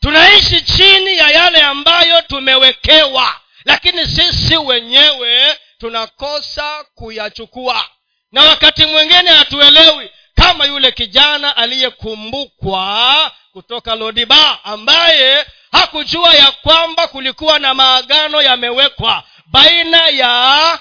Tunaishi 0.00 0.60
chini 0.62 1.16
ya 1.16 1.28
yale 1.30 1.62
ambayo 1.62 2.22
tumewekewa 2.22 3.40
lakini 3.64 4.06
sisi 4.06 4.56
wenyewe 4.56 5.58
tunakosa 5.78 6.84
kuyachukua. 6.94 7.88
Na 8.32 8.42
wakati 8.42 8.86
mwingine 8.86 9.30
hatuelewi 9.30 10.10
kama 10.34 10.64
yule 10.66 10.92
kijana 10.92 11.56
aliyekumbukwa 11.56 13.32
kutoka 13.52 13.94
lodiba 13.94 14.64
ambaye 14.64 15.46
hakujua 15.72 16.34
ya 16.34 16.52
kwamba 16.52 17.08
kulikuwa 17.08 17.58
na 17.58 17.74
maagano 17.74 18.42
yamewekwa 18.42 19.24
baina 19.46 20.08
ya 20.08 20.78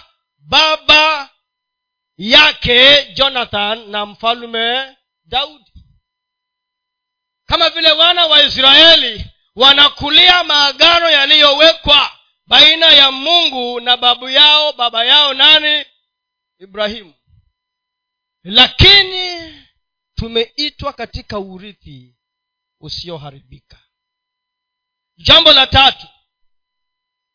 baba 0.48 1.30
yake 2.18 3.06
jonathan 3.14 3.90
na 3.90 4.06
mfalume 4.06 4.98
daudi. 5.26 5.72
Kama 7.46 7.70
vile 7.70 7.92
wana 7.92 8.26
wa 8.28 8.44
israeli 8.44 9.26
wanakulia 9.56 10.44
maagano 10.44 11.10
yaliyowekwa 11.10 12.12
baina 12.48 12.86
ya 12.86 13.12
mungu 13.12 13.80
na 13.80 13.98
babu 13.98 14.30
yao 14.30 14.74
baba 14.74 15.06
yao 15.06 15.34
nani? 15.34 15.86
Ibrahimu. 16.60 17.14
Lakini 18.44 19.54
tumeitwa 20.16 20.94
katika 20.94 21.40
urithi 21.40 22.16
usioharibika. 22.80 23.80
Jambo 25.18 25.54
la 25.54 25.68
tatu. 25.68 26.08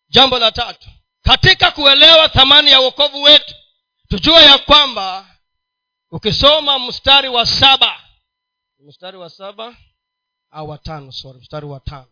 Jambo 0.08 0.38
la 0.38 0.52
tatu 0.52 0.90
katika 1.22 1.70
kuelewa 1.70 2.28
thamani 2.28 2.70
ya 2.70 2.80
uokovu 2.80 3.22
wetu 3.22 3.54
tujue 4.08 4.42
ya 4.42 4.58
kwamba 4.58 5.26
ukisoma 6.10 6.78
mstari 6.78 7.28
wa 7.28 7.46
saba 7.46 8.00
mstari 8.86 9.16
wa 9.16 9.30
saba 9.30 9.74
au 10.50 10.68
watano 10.68 11.12
sorry 11.12 11.38
mstari 11.40 11.66
wa 11.66 11.80
tano. 11.80 12.06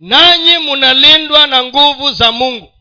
Nanyi 0.00 0.58
munalindwa 0.58 1.46
na 1.46 1.64
nguvu 1.64 2.12
za 2.12 2.32
mungu 2.32 2.72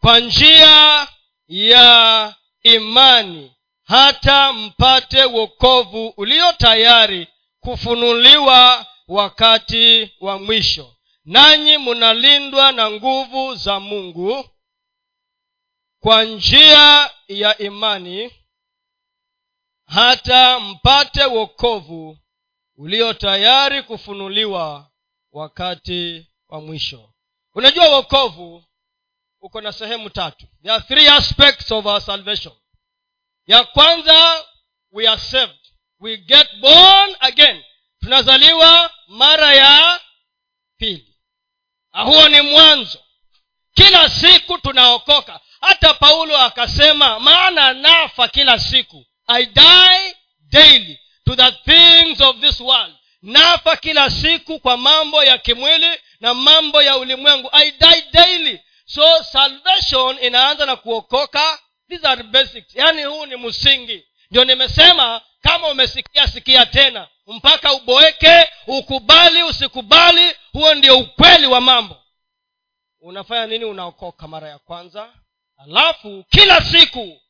kwa 0.00 0.20
njia 0.20 1.08
ya 1.48 2.34
imani 2.62 3.52
hata 3.84 4.52
mpate 4.52 5.24
wokovu 5.24 6.08
ulio 6.16 6.52
tayari 6.52 7.28
kufunuliwa 7.60 8.86
wakati 9.08 10.12
wa 10.20 10.38
mwisho. 10.38 10.94
Nanyi 11.24 11.78
munalindwa 11.78 12.72
na 12.72 12.90
nguvu 12.90 13.54
za 13.54 13.80
mungu 13.80 14.44
kwa 16.00 16.24
njia 16.24 17.10
ya 17.28 17.58
imani 17.58 18.32
hata 19.86 20.60
mpate 20.60 21.24
wokovu 21.24 22.18
ulio 22.76 23.12
tayari 23.12 23.82
kufunuliwa 23.82 24.90
wakati 25.32 26.26
wa 26.48 26.60
mwisho. 26.60 27.14
Unajua 27.54 27.88
wokovu 27.88 28.64
uko 29.40 29.60
na 29.60 29.72
sehemu 29.72 30.10
tatu. 30.10 30.46
There 30.62 30.74
are 30.74 30.84
three 30.84 31.08
aspects 31.08 31.70
of 31.72 31.86
our 31.86 32.00
salvation. 32.00 32.54
Ya 33.46 33.64
kwanza 33.64 34.44
we 34.92 35.08
are 35.08 35.20
saved. 35.20 35.58
We 36.00 36.16
get 36.16 36.56
born 36.60 37.16
again. 37.20 37.64
Tunazaliwa 38.00 38.90
mara 39.08 39.54
ya 39.54 40.00
pili. 40.76 41.16
Huo 42.04 42.28
ni 42.28 42.40
mwanzo. 42.40 42.98
Kila 43.74 44.08
siku 44.08 44.58
tunaokoka 44.58 45.40
hata 45.60 45.94
paulo 45.94 46.38
akasema 46.38 47.20
maana 47.20 47.72
nafa 47.72 48.28
kila 48.28 48.58
siku. 48.58 49.04
I 49.26 49.46
die 49.46 50.14
daily 50.50 50.98
to 51.26 51.36
the 51.36 51.52
things 51.52 52.20
of 52.20 52.36
this 52.40 52.60
world. 52.60 52.94
Nafa 53.22 53.76
kila 53.76 54.10
siku 54.10 54.60
kwa 54.60 54.76
mambo 54.76 55.24
ya 55.24 55.38
kimwili 55.38 56.00
na 56.20 56.34
mambo 56.34 56.82
ya 56.82 56.96
ulimwengu. 56.96 57.48
I 57.52 57.70
die 57.70 58.04
daily. 58.12 58.60
So 58.86 59.24
salvation 59.24 60.18
inaanza 60.22 60.66
na 60.66 60.76
kuokoka. 60.76 61.58
These 61.88 62.06
are 62.08 62.22
basics. 62.22 62.74
Yaani 62.74 63.04
huu 63.04 63.26
ni 63.26 63.36
msingi. 63.36 64.04
Ndio 64.30 64.44
nimesema 64.44 65.20
kama 65.42 65.68
umesikia 65.68 66.26
sikia 66.26 66.66
tena. 66.66 67.08
Mpaka 67.26 67.72
uboeke 67.72 68.48
ukubali 68.66 69.42
usikubali 69.42 70.34
huo 70.52 70.74
ndio 70.74 70.98
ukweli 70.98 71.46
wa 71.46 71.60
mambo. 71.60 71.96
Unafanya 73.00 73.46
nini? 73.46 73.64
Unaokoka 73.64 74.28
mara 74.28 74.48
ya 74.48 74.58
kwanza 74.58 75.08
alafu 75.58 76.24
kila 76.30 76.60
siku 76.64 77.20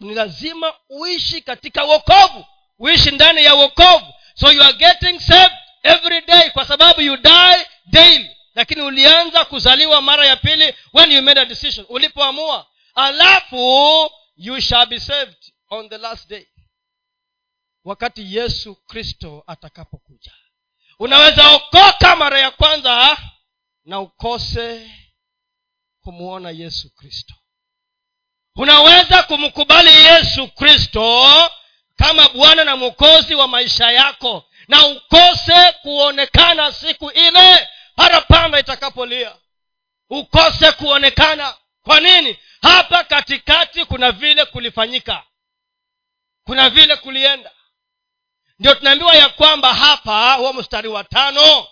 ni 0.00 0.14
lazima 0.14 0.74
uishi 0.88 1.40
katika 1.42 1.84
wokovu. 1.84 2.46
Uishi 2.78 3.10
ndani 3.10 3.44
ya 3.44 3.54
wokovu. 3.54 4.12
So 4.34 4.52
you 4.52 4.62
are 4.62 4.72
getting 4.72 5.20
saved 5.20 5.56
every 5.82 6.20
day 6.20 6.50
kwa 6.50 6.64
sababu 6.64 7.00
you 7.00 7.16
die 7.16 7.66
daily. 7.86 8.36
Lakini 8.54 8.82
ulianza 8.82 9.44
kuzaliwa 9.44 10.02
mara 10.02 10.26
ya 10.26 10.36
pili 10.36 10.74
when 10.92 11.12
you 11.12 11.22
made 11.22 11.40
a 11.40 11.44
decision. 11.44 11.86
Ulipoamua. 11.88 12.66
Alafu 12.94 14.10
you 14.36 14.60
shall 14.60 14.86
be 14.86 15.00
saved 15.00 15.36
on 15.70 15.88
the 15.88 15.98
last 15.98 16.28
day. 16.28 16.46
Wakati 17.84 18.36
yesu 18.36 18.74
kristo 18.74 19.44
atakapokuja. 19.46 20.32
Unaweza 20.98 21.50
okoka 21.50 22.16
mara 22.16 22.40
ya 22.40 22.50
kwanza 22.50 23.16
na 23.84 24.00
ukose 24.00 24.90
kumwona 26.00 26.50
yesu 26.50 26.94
kristo 26.94 27.34
unaweza 28.56 29.22
kumkubali 29.22 29.90
yesu 29.90 30.48
kristo 30.48 31.50
kama 31.96 32.28
bwana 32.28 32.64
na 32.64 32.76
mwokozi 32.76 33.34
wa 33.34 33.48
maisha 33.48 33.90
yako. 33.90 34.44
Na 34.68 34.86
ukose 34.86 35.72
kuonekana 35.82 36.72
siku 36.72 37.10
ile 37.10 37.68
parapanda 37.96 38.60
itakapolia. 38.60 39.32
Ukose 40.10 40.72
kuonekana. 40.72 41.54
Kwa 41.84 42.00
nini? 42.00 42.38
Hapa 42.62 43.04
katikati 43.04 43.84
kuna 43.84 44.12
vile 44.12 44.44
kulifanyika. 44.44 45.22
Kuna 46.44 46.70
vile 46.70 46.96
kulienda. 46.96 47.50
Ndio 48.58 48.74
tunaambiwa 48.74 49.14
ya 49.14 49.28
kwamba 49.28 49.74
hapa 49.74 50.32
huo 50.34 50.52
mstari 50.52 50.88
wa 50.88 51.04
tano 51.04 51.66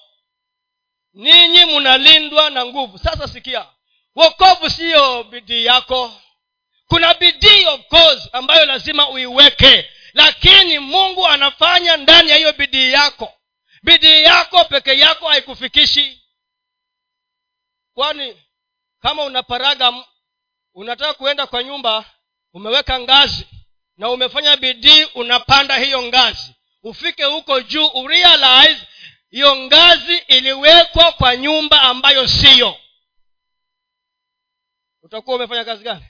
ninyi 1.15 1.65
mnalindwa 1.65 2.51
na 2.51 2.67
nguvu. 2.67 2.99
Sasa 2.99 3.29
sikia 3.29 3.67
wokovu 4.17 4.71
siyo 4.71 5.25
bidii 5.25 5.65
yako 5.65 6.13
kuna 6.91 7.15
bidii 7.15 7.67
of 7.67 7.87
course 7.89 8.29
ambayo 8.33 8.67
lazima 8.67 9.09
uiweke. 9.09 9.91
Lakini 10.15 10.79
mungu 10.79 11.27
anafanya 11.29 11.97
ndani 11.97 12.31
ya 12.31 12.37
hiyo 12.37 12.53
bidii 12.53 12.93
yako. 12.93 13.33
Bidii 13.83 14.23
yako 14.23 14.65
peke 14.65 14.99
yako 14.99 15.29
haikufikishi. 15.29 16.23
Kwani 17.95 18.43
kama 19.01 19.25
unaparaga 19.25 19.93
unataka 20.75 21.15
kuenda 21.15 21.47
kwa 21.47 21.63
nyumba 21.63 22.05
umeweka 22.53 23.01
ngazi 23.01 23.47
na 23.97 24.11
umefanya 24.11 24.57
bidii 24.57 25.05
unapanda 25.05 25.77
hiyo 25.79 26.03
ngazi. 26.03 26.55
Ufike 26.83 27.25
huko 27.25 27.61
juu 27.61 27.87
urealize 27.87 28.87
hiyo 29.31 29.57
ngazi 29.57 30.17
iliwekwa 30.17 31.13
kwa 31.13 31.37
nyumba 31.37 31.83
ambayo 31.83 32.29
siyo. 32.29 32.77
Utakuwa 35.03 35.37
umefanya 35.37 35.65
kazi 35.65 35.85
gani 35.85 36.05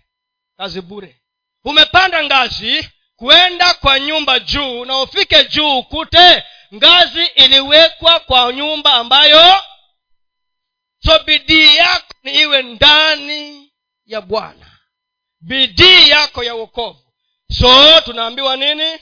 kazi 0.61 0.81
bure. 0.81 1.23
Umepanda 1.65 2.25
ngazi 2.25 2.89
kwenda 3.17 3.75
kwa 3.75 4.01
nyumba 4.01 4.41
juu 4.41 4.85
na 4.85 5.03
ufike 5.03 5.45
juu 5.45 5.79
ukute 5.79 6.45
ngazi 6.75 7.25
iliwekwa 7.25 8.21
kwa 8.21 8.53
nyumba 8.53 8.95
ambayo 8.95 9.63
so 11.05 11.19
bidii 11.25 11.77
yako 11.77 12.15
ni 12.23 12.33
iwe 12.41 12.63
ndani 12.63 13.73
ya 14.07 14.21
bwana. 14.21 14.79
Bidii 15.41 16.09
yako 16.09 16.45
ya 16.45 16.55
uokovu 16.55 17.13
so 17.53 18.01
tunaambiwa 18.01 18.57
nini? 18.57 18.99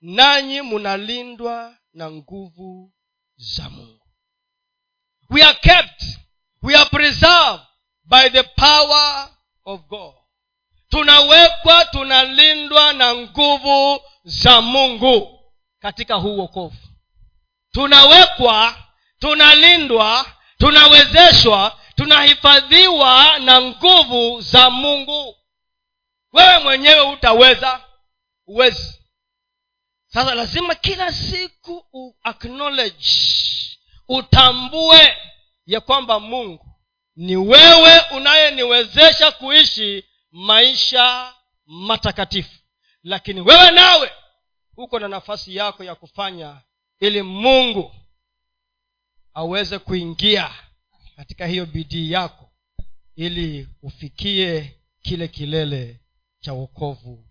Nanyi 0.00 0.60
munalindwa 0.62 1.76
na 1.92 2.10
nguvu 2.10 2.92
za 3.36 3.70
mungu. 3.70 4.06
We 5.30 5.42
are 5.42 5.58
kept. 5.58 6.02
We 6.62 6.76
are 6.76 6.90
preserved 6.90 7.60
by 8.04 8.28
the 8.30 8.42
power 8.42 9.28
of 9.64 9.80
god 9.88 10.25
tunawekwa 10.88 11.84
tunalindwa 11.84 12.92
na 12.92 13.14
nguvu 13.14 14.00
za 14.24 14.60
mungu 14.60 15.40
katika 15.80 16.14
huu 16.14 16.38
wokovu. 16.38 16.76
Tunawekwa 17.72 18.74
tunalindwa 19.18 20.26
tunawezeshwa 20.58 21.78
tunahifadhiwa 21.96 23.38
na 23.38 23.60
nguvu 23.60 24.40
za 24.40 24.70
mungu. 24.70 25.36
Wewe 26.32 26.58
mwenyewe 26.58 27.00
utaweza 27.00 27.80
uwezi 28.46 29.00
sasa 30.06 30.34
lazima 30.34 30.74
kila 30.74 31.12
siku 31.12 31.84
u 31.92 32.14
acknowledge 32.22 33.08
utambue 34.08 35.16
ya 35.66 35.80
kwamba 35.80 36.20
mungu 36.20 36.66
ni 37.16 37.36
wewe 37.36 38.00
unayeniwezesha 38.10 39.30
kuishi 39.30 40.04
maisha 40.36 41.34
matakatifu. 41.66 42.58
Lakini 43.02 43.40
wewe 43.40 43.70
nawe 43.70 44.12
uko 44.76 44.98
na 44.98 45.08
nafasi 45.08 45.56
yako 45.56 45.84
ya 45.84 45.94
kufanya 45.94 46.60
ili 47.00 47.22
mungu 47.22 47.94
aweze 49.34 49.78
kuingia 49.78 50.54
katika 51.16 51.46
hiyo 51.46 51.66
bidii 51.66 52.10
yako 52.12 52.50
ili 53.16 53.68
ufikie 53.82 54.76
kile 55.02 55.28
kilele 55.28 56.00
cha 56.40 56.54
uokovu 56.54 57.26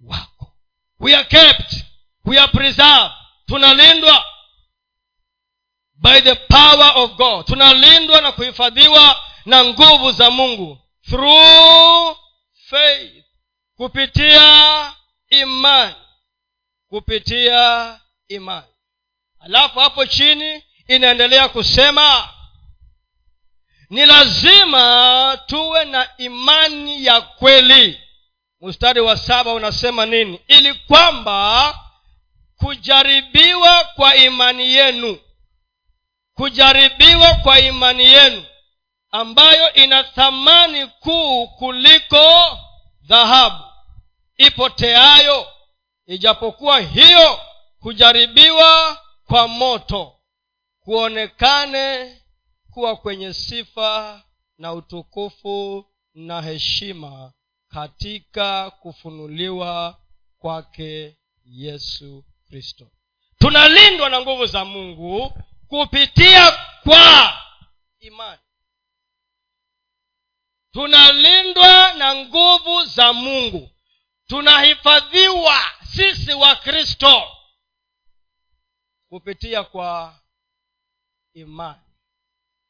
wako. 0.00 0.52
We 1.00 1.14
are 1.16 1.24
kept. 1.24 1.84
We 2.24 2.38
are 2.38 2.52
preserved. 2.52 3.12
Tunalindwa 3.46 4.24
by 5.94 6.20
the 6.20 6.34
power 6.34 6.92
of 6.94 7.14
god. 7.16 7.46
Tunalindwa 7.46 8.20
na 8.20 8.32
kuhifadhiwa 8.32 9.22
na 9.46 9.64
nguvu 9.64 10.12
za 10.12 10.30
mungu 10.30 10.78
through 11.10 12.16
faith 12.70 13.24
kupitia 13.76 14.92
imani 15.30 15.94
kupitia 16.88 18.00
imani. 18.28 18.66
Alafu 19.40 19.78
hapo 19.78 20.06
chini 20.06 20.64
inaendelea 20.86 21.48
kusema 21.48 22.28
ni 23.90 24.06
lazima 24.06 25.40
tuwe 25.46 25.84
na 25.84 26.16
imani 26.16 27.04
ya 27.06 27.20
kweli. 27.20 28.00
Mstari 28.60 29.00
wa 29.00 29.16
saba 29.16 29.52
unasema 29.52 30.06
nini? 30.06 30.40
Ili 30.48 30.74
kwamba 30.74 31.74
kujaribiwa 32.56 33.84
kwa 33.84 34.16
imani 34.16 34.74
yenu 34.74 35.18
kujaribiwa 36.34 37.34
kwa 37.34 37.60
imani 37.60 38.04
yenu 38.04 38.44
ambayo 39.10 39.72
ina 39.74 40.04
thamani 40.04 40.86
kuu 40.86 41.48
kuliko 41.48 42.58
dhahabu. 43.02 43.64
Ipoteayo 44.36 45.46
ijapokuwa 46.06 46.80
hiyo 46.80 47.40
kujaribiwa 47.80 49.02
kwa 49.26 49.48
moto 49.48 50.14
kuonekane 50.84 52.16
kuwa 52.70 52.96
kwenye 52.96 53.32
sifa 53.32 54.22
na 54.58 54.72
utukufu 54.72 55.84
na 56.14 56.42
heshima 56.42 57.32
katika 57.68 58.70
kufunuliwa 58.70 59.98
kwake 60.38 61.16
yesu 61.44 62.24
kristo. 62.48 62.90
Tunalindwa 63.38 64.08
na 64.08 64.20
nguvu 64.20 64.46
za 64.46 64.64
mungu 64.64 65.32
kupitia 65.68 66.52
kwa 66.82 67.32
imani 68.00 68.40
tunalindwa 70.72 71.92
na 71.94 72.14
nguvu 72.14 72.84
za 72.84 73.12
mungu. 73.12 73.70
Tunahifadhiwa 74.26 75.56
sisi 75.92 76.32
wa 76.34 76.56
kristo 76.56 77.36
kupitia 79.08 79.64
kwa 79.64 80.20
imani 81.34 81.80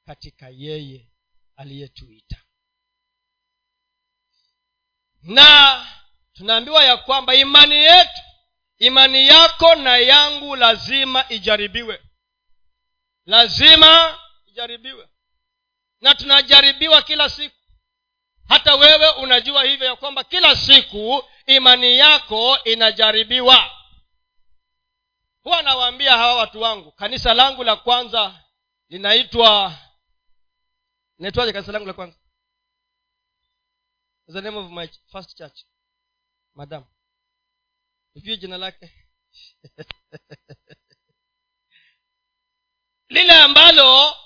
katika 0.06 0.48
yeye 0.48 1.08
aliyetuita. 1.56 2.36
Na 5.22 5.86
tunaambiwa 6.32 6.84
ya 6.84 6.96
kwamba 6.96 7.34
imani 7.34 7.74
yetu 7.74 8.20
imani 8.78 9.28
yako 9.28 9.74
na 9.74 9.96
yangu 9.96 10.56
lazima 10.56 11.24
ijaribiwe. 11.28 12.02
Lazima 13.26 14.18
ijaribiwe. 14.46 15.08
Na 16.00 16.14
tunajaribiwa 16.14 17.02
kila 17.02 17.28
siku 17.28 17.57
hata 18.48 18.74
wewe 18.74 19.10
unajua 19.10 19.64
hivyo 19.64 19.86
ya 19.86 19.96
kwamba 19.96 20.24
kila 20.24 20.56
siku 20.56 21.24
imani 21.46 21.98
yako 21.98 22.58
inajaribiwa. 22.64 23.70
Huwa 25.42 25.62
nawaambia 25.62 26.16
hawa 26.16 26.34
watu 26.34 26.60
wangu 26.60 26.92
kanisa 26.92 27.34
langu 27.34 27.64
la 27.64 27.76
kwanza 27.76 28.44
linaitwa 28.88 29.78
linaitwaje 31.18 31.52
kanisa 31.52 31.72
langu 31.72 31.86
la 31.86 31.92
kwanza? 31.92 32.18
The 34.32 34.40
name 34.40 34.56
of 34.58 34.70
my 34.70 34.88
first 35.12 35.36
church 35.36 35.64
madam. 36.54 36.84
Ujue 38.14 38.36
jina 38.36 38.58
lake. 38.58 38.92
Lile 43.08 43.34
ambalo 43.34 44.16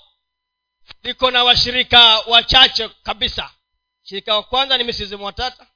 liko 1.03 1.31
na 1.31 1.43
washirika 1.43 2.19
wachache 2.19 2.89
kabisa 2.89 3.53
shirika 4.13 4.35
wa 4.35 4.43
kwanza 4.43 4.77
ni 4.77 4.83
mrs 4.83 5.11
mwatata. 5.11 5.67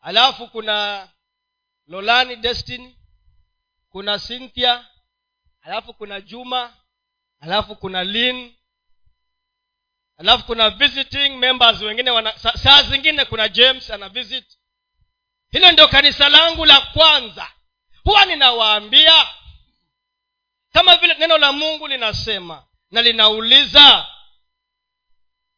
Alafu 0.00 0.48
kuna 0.48 1.08
lolani 1.86 2.36
destiny 2.36 2.96
kuna 3.90 4.18
cynthia 4.18 4.86
alafu 5.62 5.94
kuna 5.94 6.20
juma 6.20 6.74
alafu 7.40 7.76
kuna 7.76 8.04
lin 8.04 8.54
alafu 10.18 10.44
kuna 10.44 10.70
visiting 10.70 11.28
members 11.36 11.80
wengine 11.82 12.10
wana, 12.10 12.38
saa 12.38 12.82
zingine 12.82 13.24
kuna 13.24 13.48
james 13.48 13.90
ana 13.90 14.08
visit. 14.08 14.58
Hilo 15.50 15.72
ndio 15.72 15.88
kanisa 15.88 16.28
langu 16.28 16.64
la 16.64 16.80
kwanza. 16.80 17.50
Huwa 18.04 18.24
ninawaambia 18.24 19.28
kama 20.72 20.96
vile 20.96 21.14
neno 21.14 21.38
la 21.38 21.52
mungu 21.52 21.88
linasema 21.88 22.64
na 22.90 23.02
linauliza 23.02 24.06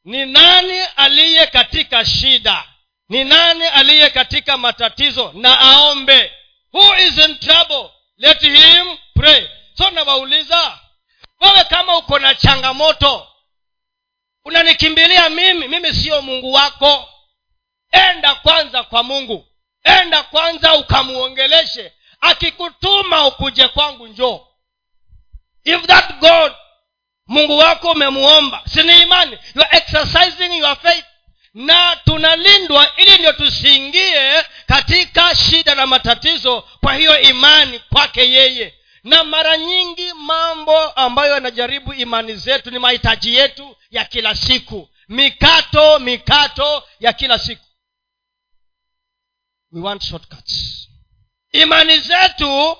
ni 0.07 0.27
nani 0.27 0.81
aliye 0.97 1.47
katika 1.47 2.05
shida? 2.05 2.65
Ni 3.09 3.25
nani 3.25 3.65
aliye 3.67 4.11
katika 4.11 4.57
matatizo? 4.57 5.33
Na 5.35 5.61
aombe. 5.61 6.33
Who 6.73 6.97
is 6.97 7.19
in 7.19 7.39
trouble? 7.39 7.91
Let 8.19 8.41
him 8.41 8.99
pray. 9.15 9.49
So 9.79 9.91
nawauliza 9.91 10.79
wewe 11.41 11.65
kama 11.65 11.97
uko 11.99 12.19
na 12.19 12.35
changamoto 12.35 13.29
unanikimbilia 14.45 15.31
mimi 15.31 15.69
mimi 15.69 15.95
siyo 15.95 16.23
mungu 16.23 16.53
wako. 16.53 17.09
Enda 17.93 18.35
kwanza 18.35 18.83
kwa 18.83 19.03
mungu. 19.03 19.47
Enda 19.85 20.23
kwanza 20.23 20.75
ukamuongeleshe. 20.75 21.93
Akikutuma 22.21 23.27
ukuje 23.27 23.69
kwangu 23.69 24.07
njoo. 24.07 24.47
If 25.65 25.87
that 25.87 26.15
god 26.19 26.53
mungu 27.27 27.59
wako 27.59 27.91
umemuomba. 27.91 28.63
Sini 28.75 29.03
imani? 29.03 29.39
You 29.55 29.63
are 29.63 29.77
exercising 29.77 30.59
your 30.59 30.77
faith. 30.77 31.05
Na 31.55 31.97
tunalindwa 31.97 32.97
ili 32.97 33.19
ndio 33.19 33.33
tusiingie 33.33 34.45
katika 34.67 35.35
shida 35.35 35.75
na 35.75 35.87
matatizo 35.87 36.61
kwa 36.81 36.95
hiyo 36.95 37.21
imani 37.21 37.79
kwake 37.79 38.31
yeye. 38.33 38.75
Na 39.05 39.25
mara 39.25 39.57
nyingi 39.59 40.13
mambo 40.13 40.79
ambayo 40.91 41.35
yanajaribu 41.35 41.93
imani 41.93 42.35
zetu 42.37 42.71
ni 42.71 42.79
mahitaji 42.79 43.35
yetu 43.35 43.77
ya 43.91 44.05
kila 44.05 44.35
siku. 44.35 44.89
Mikato 45.09 45.99
mikato 45.99 46.83
ya 47.01 47.13
kila 47.13 47.39
siku. 47.39 47.65
We 49.73 49.81
want 49.81 50.03
shortcuts. 50.03 50.89
Imani 51.53 51.99
zetu 51.99 52.77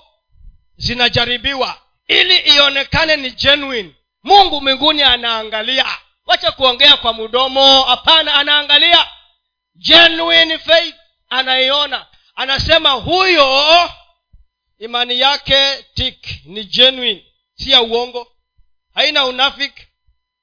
zinajaribiwa. 0.77 1.81
Ili 2.09 2.37
ionekane 2.37 3.17
ni 3.17 3.31
genuine 3.31 3.95
mungu 4.27 4.61
mbinguni 4.61 5.03
anaangalia. 5.03 5.99
Wacha 6.27 6.53
kuongea 6.53 6.97
kwa 6.97 7.15
mdomo. 7.15 7.83
Hapana 7.83 8.35
anaangalia. 8.35 9.09
Genuine 9.77 10.59
faith 10.59 10.95
anaiona. 11.29 12.07
Anasema 12.35 12.91
huyo 12.91 13.91
imani 14.79 15.21
yake 15.21 15.83
tik 15.95 16.45
ni 16.45 16.65
genuine. 16.65 17.27
Si 17.55 17.71
ya 17.71 17.83
uongo. 17.83 18.33
Haina 18.95 19.25
unafiki. 19.27 19.87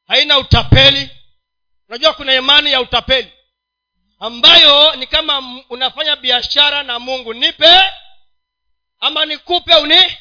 Haina 0.08 0.38
utapeli. 0.38 1.10
Unajua 1.90 2.14
kuna 2.14 2.36
imani 2.36 2.72
ya 2.72 2.82
utapeli. 2.82 3.32
Ambayo 4.20 4.96
ni 4.96 5.08
kama 5.08 5.62
unafanya 5.70 6.16
biashara 6.16 6.84
na 6.84 7.00
mungu 7.00 7.34
nipe 7.34 7.82
ama 9.00 9.26
nikupe 9.26 9.76
uni 9.76 10.18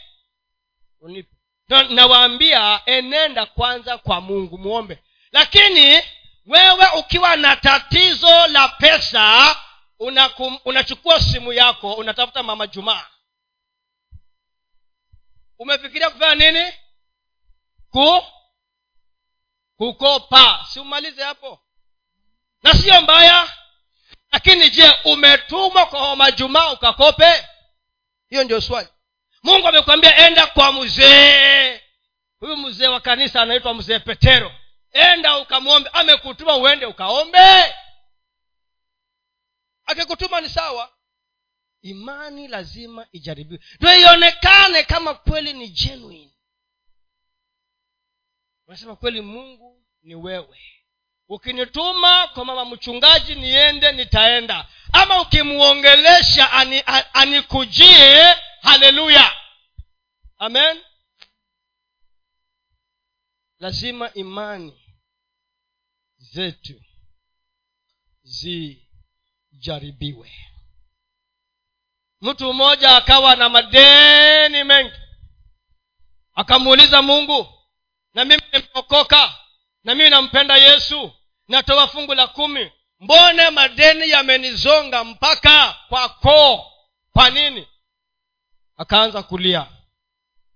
unipe 1.01 1.32
nawaambia 1.69 2.83
enenda 2.87 3.47
kwanza 3.47 3.99
kwa 3.99 4.21
mungu 4.21 4.59
muombe. 4.59 5.03
Lakini 5.33 6.03
wewe 6.47 6.87
ukiwa 6.99 7.37
na 7.37 7.57
tatizo 7.57 8.47
la 8.47 8.69
pesa 8.69 9.57
unakum, 9.99 10.59
unachukua 10.65 11.21
simu 11.21 11.53
yako 11.53 11.93
unatafuta 11.95 12.43
mama 12.43 12.67
jumaa 12.67 13.07
umefikiria 15.63 16.11
kufanya 16.11 16.35
nini? 16.53 16.73
Ku 17.91 18.23
kukopa. 19.77 20.67
Si 20.73 20.81
umalize 20.81 21.23
hapo? 21.25 21.61
Na 22.63 22.75
siyo 22.75 23.01
mbaya. 23.01 23.53
Lakini 24.33 24.71
je 24.71 24.91
umetumwa 25.05 25.87
kwa 25.87 26.31
jumaa 26.31 26.73
ukakope? 26.73 27.49
Hiyo 28.29 28.45
ndio 28.45 28.61
swali 28.61 28.89
mungu 29.43 29.69
amekwambia 29.69 30.17
enda 30.27 30.47
kwa 30.47 30.73
mzee. 30.73 31.81
Huyu 32.41 32.57
mzee 32.57 32.87
wa 32.89 33.01
kanisa 33.01 33.43
anaitwa 33.43 33.75
mzee 33.75 33.99
petero. 33.99 34.53
Enda 34.93 35.39
ukamwombe. 35.39 35.91
Amekutuma 35.93 36.57
uende 36.57 36.87
ukaombe. 36.87 37.75
Akikutuma 39.87 40.41
ni 40.41 40.49
sawa. 40.49 40.93
Imani 41.83 42.49
lazima 42.49 43.07
ijaribiwe. 43.13 43.61
Ndio 43.81 43.97
ionekane 44.01 44.83
kama 44.83 45.15
kweli 45.15 45.53
ni 45.53 45.69
genuine. 45.69 46.33
Unasema 48.67 48.97
kweli 48.97 49.21
mungu 49.21 49.85
ni 50.03 50.15
wewe. 50.15 50.59
Ukinituma 51.29 52.29
kwa 52.29 52.45
mama 52.45 52.65
mchungaji 52.65 53.35
niende 53.35 53.93
nitaenda. 53.93 54.69
Ama 54.93 55.21
ukimwongelesha 55.21 56.53
ani, 56.53 56.83
anikujie 57.13 58.37
haleluya 58.73 59.33
amen. 60.39 60.83
Lazima 63.59 64.15
imani 64.15 64.81
zetu 66.19 66.83
zijaribiwe. 69.53 70.33
Mtu 72.21 72.53
mmoja 72.53 72.97
akawa 72.97 73.37
na 73.37 73.49
madeni 73.49 74.65
mengi. 74.65 74.97
Akamuuliza 76.35 77.03
mungu 77.03 77.47
na 78.15 78.25
mimi 78.25 78.43
nimeokoka? 78.53 79.39
Na 79.85 79.95
mimi 79.95 80.11
nampenda 80.11 80.57
yesu? 80.57 81.13
Natoa 81.49 81.89
fungu 81.89 82.15
la 82.15 82.27
kumi? 82.27 82.73
Mbone 83.01 83.51
madeni 83.51 84.11
yamenizonga 84.11 85.05
mpaka 85.05 85.73
kwa 85.89 86.09
koo 86.09 86.73
kwa 87.13 87.31
nini 87.31 87.69
akaanza 88.83 89.23
kulia. 89.23 89.67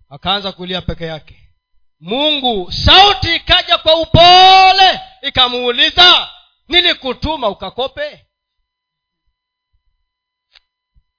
Akaanza 0.09 0.53
kulia 0.53 0.83
peke 0.83 1.05
yake. 1.05 1.55
Mungu 2.01 2.73
sauti 2.73 3.35
ikaja 3.35 3.79
kwa 3.79 3.97
upole. 4.01 5.01
Ikamuuliza 5.23 6.31
nilikutuma 6.69 7.49
ukakope? 7.49 8.27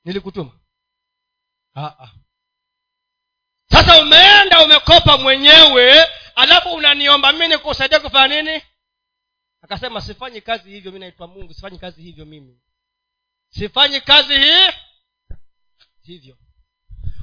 Nilikutuma. 0.05 0.59
Ah-ah. 1.75 2.09
sasa 3.71 4.01
umeenda 4.01 4.63
umekopa 4.63 5.17
mwenyewe 5.17 6.05
alafu 6.35 6.69
unaniomba 6.73 7.31
mi 7.33 7.47
nikusaidia 7.47 7.99
kufanya 7.99 8.41
nini? 8.41 8.61
Akasema 9.61 10.01
sifanyi 10.01 10.41
kazi 10.41 10.69
hivyo 10.69 10.91
mi 10.91 10.99
naitwa 10.99 11.27
mungu 11.27 11.53
sifanyi 11.53 11.79
kazi 11.79 12.01
hivyo 12.01 12.25
mimi. 12.25 12.61
Sifanyi 13.49 14.01
kazi 14.01 14.37
hii 14.37 14.71
hivyo 16.01 16.37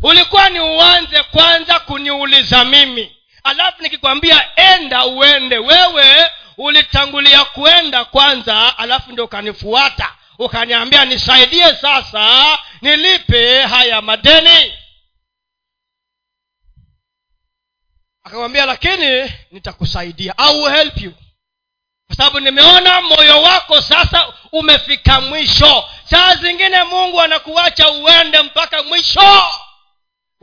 ulikuwa 0.05 0.49
ni 0.49 0.61
uanze 0.61 1.23
kwanza 1.23 1.81
kuniuliza 1.81 2.65
mimi. 2.65 3.17
Alafu 3.45 3.83
nikikwambia 3.83 4.57
enda 4.57 5.07
uende. 5.07 5.59
Wewe 5.59 6.31
ulitangulia 6.57 7.45
kuenda 7.45 8.05
kwanza 8.05 8.79
alafu 8.79 9.13
ndio 9.13 9.25
ukanifuata. 9.25 10.15
Ukaniambia 10.39 11.05
nisaidie 11.05 11.75
sasa 11.77 12.59
nilipe 12.81 13.63
haya 13.63 14.03
madeni. 14.03 14.75
Akamwambia 18.25 18.67
lakini 18.67 19.33
nitakusaidia. 19.51 20.35
I 20.39 20.71
help 20.77 20.97
you. 21.01 21.13
Kwa 22.07 22.17
sababu 22.17 22.41
nimeona 22.41 23.01
moyo 23.03 23.43
wako 23.43 23.81
sasa 23.81 24.33
umefika 24.53 25.21
mwisho. 25.21 25.89
Saa 26.05 26.35
zingine 26.37 26.83
mungu 26.85 27.21
anakuacha 27.21 27.91
uende 27.91 28.43
mpaka 28.43 28.83
mwisho 28.83 29.45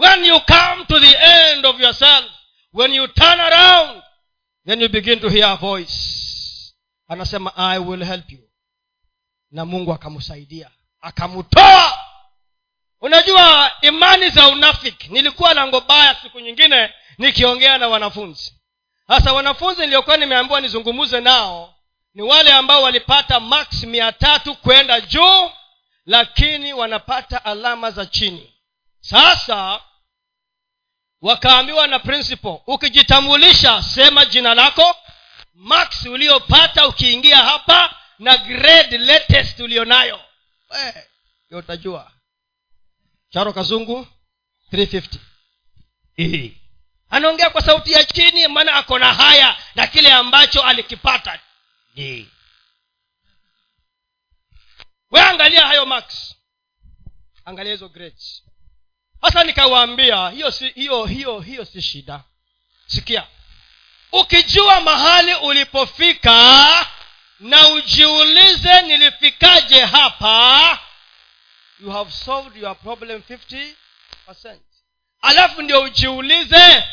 when 0.01 0.25
you 0.25 0.39
come 0.39 0.85
to 0.85 0.99
the 0.99 1.15
end 1.17 1.65
of 1.65 1.79
yourself 1.79 2.25
when 2.73 2.93
you 2.93 3.07
turn 3.07 3.39
around 3.39 4.01
then 4.65 4.81
you 4.81 4.89
begin 4.89 5.19
to 5.19 5.29
hear 5.29 5.45
a 5.45 5.55
voice. 5.55 6.73
Anasema 7.07 7.51
i 7.57 7.79
will 7.79 8.03
help 8.03 8.31
you. 8.31 8.39
Na 9.51 9.65
mungu 9.65 9.93
akamsaidia 9.93 10.69
akamtoa 11.01 11.99
unajua 13.01 13.71
imani 13.81 14.29
za 14.29 14.47
unafiki 14.47 15.07
nilikuwa 15.09 15.53
lango 15.53 15.81
baya 15.81 16.15
siku 16.23 16.39
nyingine 16.39 16.93
nikiongea 17.17 17.77
na 17.77 17.87
wanafunzi. 17.87 18.53
Sasa 19.07 19.33
wanafunzi 19.33 19.81
niliokuwa 19.81 20.17
nimeambiwa 20.17 20.61
nizungumuze 20.61 21.21
nao 21.21 21.75
ni 22.13 22.21
wale 22.21 22.53
ambao 22.53 22.81
walipata 22.81 23.39
max 23.39 23.83
mia 23.83 24.11
tatu 24.11 24.55
kwenda 24.55 25.01
juu 25.01 25.51
lakini 26.05 26.73
wanapata 26.73 27.45
alama 27.45 27.91
za 27.91 28.05
chini. 28.05 28.53
Sasa 28.99 29.81
wakaambiwa 31.21 31.87
na 31.87 31.99
principal 31.99 32.59
ukijitambulisha 32.67 33.83
sema 33.83 34.25
jina 34.25 34.53
lako 34.55 34.95
max 35.53 36.05
uliopata 36.05 36.87
ukiingia 36.87 37.37
hapa 37.37 37.95
na 38.19 38.37
grade 38.37 38.97
latest 38.97 39.59
ulionayo. 39.59 40.19
Yo 41.49 41.57
utajua. 41.57 42.11
Charo 43.29 43.53
kazungu 43.53 44.07
350 44.71 46.51
anaongea 47.09 47.49
kwa 47.49 47.61
sauti 47.61 47.91
ya 47.91 48.03
chini 48.05 48.47
maana 48.47 48.73
ako 48.73 48.99
na 48.99 49.13
haya 49.13 49.57
na 49.75 49.87
kile 49.87 50.13
ambacho 50.13 50.63
alikipata. 50.63 51.39
Je 51.95 52.25
we 55.11 55.21
angalia 55.21 55.67
hayo 55.67 55.85
max 55.85 56.35
angalia 57.45 57.71
hizo 57.71 57.89
grades 57.89 58.43
sasa 59.21 59.43
nikawaambia 59.43 60.29
hiyo 60.29 60.51
si 60.51 60.69
hiyo 60.69 61.05
hiyo 61.05 61.39
hiyo 61.39 61.65
si 61.65 61.81
shida. 61.81 62.23
Sikia. 62.87 63.23
Ukijua 64.11 64.81
mahali 64.81 65.33
ulipofika 65.33 66.85
na 67.39 67.67
ujiulize 67.69 68.81
nilifikaje 68.81 69.85
hapa 69.85 70.79
you 71.79 71.91
have 71.91 72.11
solved 72.11 72.63
your 72.63 72.75
problem 72.79 73.21
50 73.29 73.73
alafu 75.21 75.61
ndio 75.61 75.81
ujiulize 75.81 76.83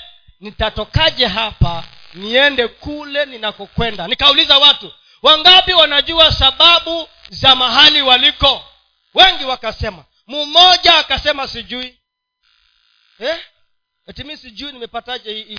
nitatokaje 0.40 1.26
hapa 1.26 1.84
niende 2.14 2.68
kule 2.68 3.26
ninakokwenda. 3.26 4.06
Nikauliza 4.06 4.58
watu 4.58 4.92
wangapi 5.22 5.72
wanajua 5.72 6.32
sababu 6.32 7.08
za 7.28 7.54
mahali 7.56 8.02
waliko? 8.02 8.64
Wengi 9.14 9.44
wakasema. 9.44 10.04
Mmoja 10.26 10.94
akasema 10.98 11.48
sijui 11.48 11.98
eh? 13.20 13.36
etimi 14.06 14.36
sijui 14.36 14.72
nimepataje 14.72 15.34
hii 15.34 15.58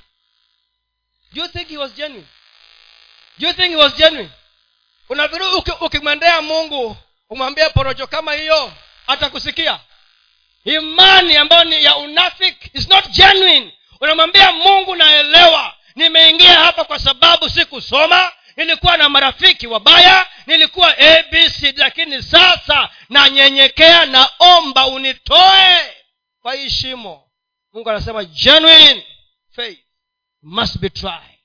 do 1.33 1.41
you 1.41 1.47
think 1.47 1.69
he 1.69 1.77
was 1.77 1.93
genuine? 1.93 2.27
Do 3.37 3.47
you 3.47 3.53
think 3.53 3.69
he 3.69 3.75
was 3.75 3.95
genuine? 3.95 4.29
Unafikiri 5.09 5.45
ukimwendea 5.81 6.41
mungu 6.41 6.97
umwambie 7.29 7.69
porojo 7.69 8.07
kama 8.07 8.33
hiyo 8.33 8.73
atakusikia. 9.07 9.79
Imani 10.65 11.37
ambayo 11.37 11.63
ni 11.63 11.83
ya 11.83 11.95
unafik 11.97 12.69
is 12.75 12.89
not 12.89 13.07
genuine. 13.09 13.73
Unamwambia 14.01 14.51
mungu 14.51 14.95
naelewa. 14.95 15.73
Nimeingia 15.95 16.59
hapa 16.59 16.83
kwa 16.83 16.99
sababu 16.99 17.49
sikusoma 17.49 18.31
nilikuwa 18.55 18.97
na 18.97 19.09
marafiki 19.09 19.67
wabaya 19.67 20.27
nilikuwa 20.45 20.97
abc 20.97 21.77
lakini 21.77 22.23
sasa 22.23 22.89
nanyenyekea 23.09 24.05
naomba 24.05 24.87
unitoe 24.87 25.95
kwa 26.41 26.53
hii 26.53 26.69
shimo 26.69 27.28
mungu 27.73 27.89
anasema 27.89 28.25
genuine 28.25 29.07
faith 29.49 29.85
must 30.41 30.79
be 30.79 30.89
tried. 30.89 31.39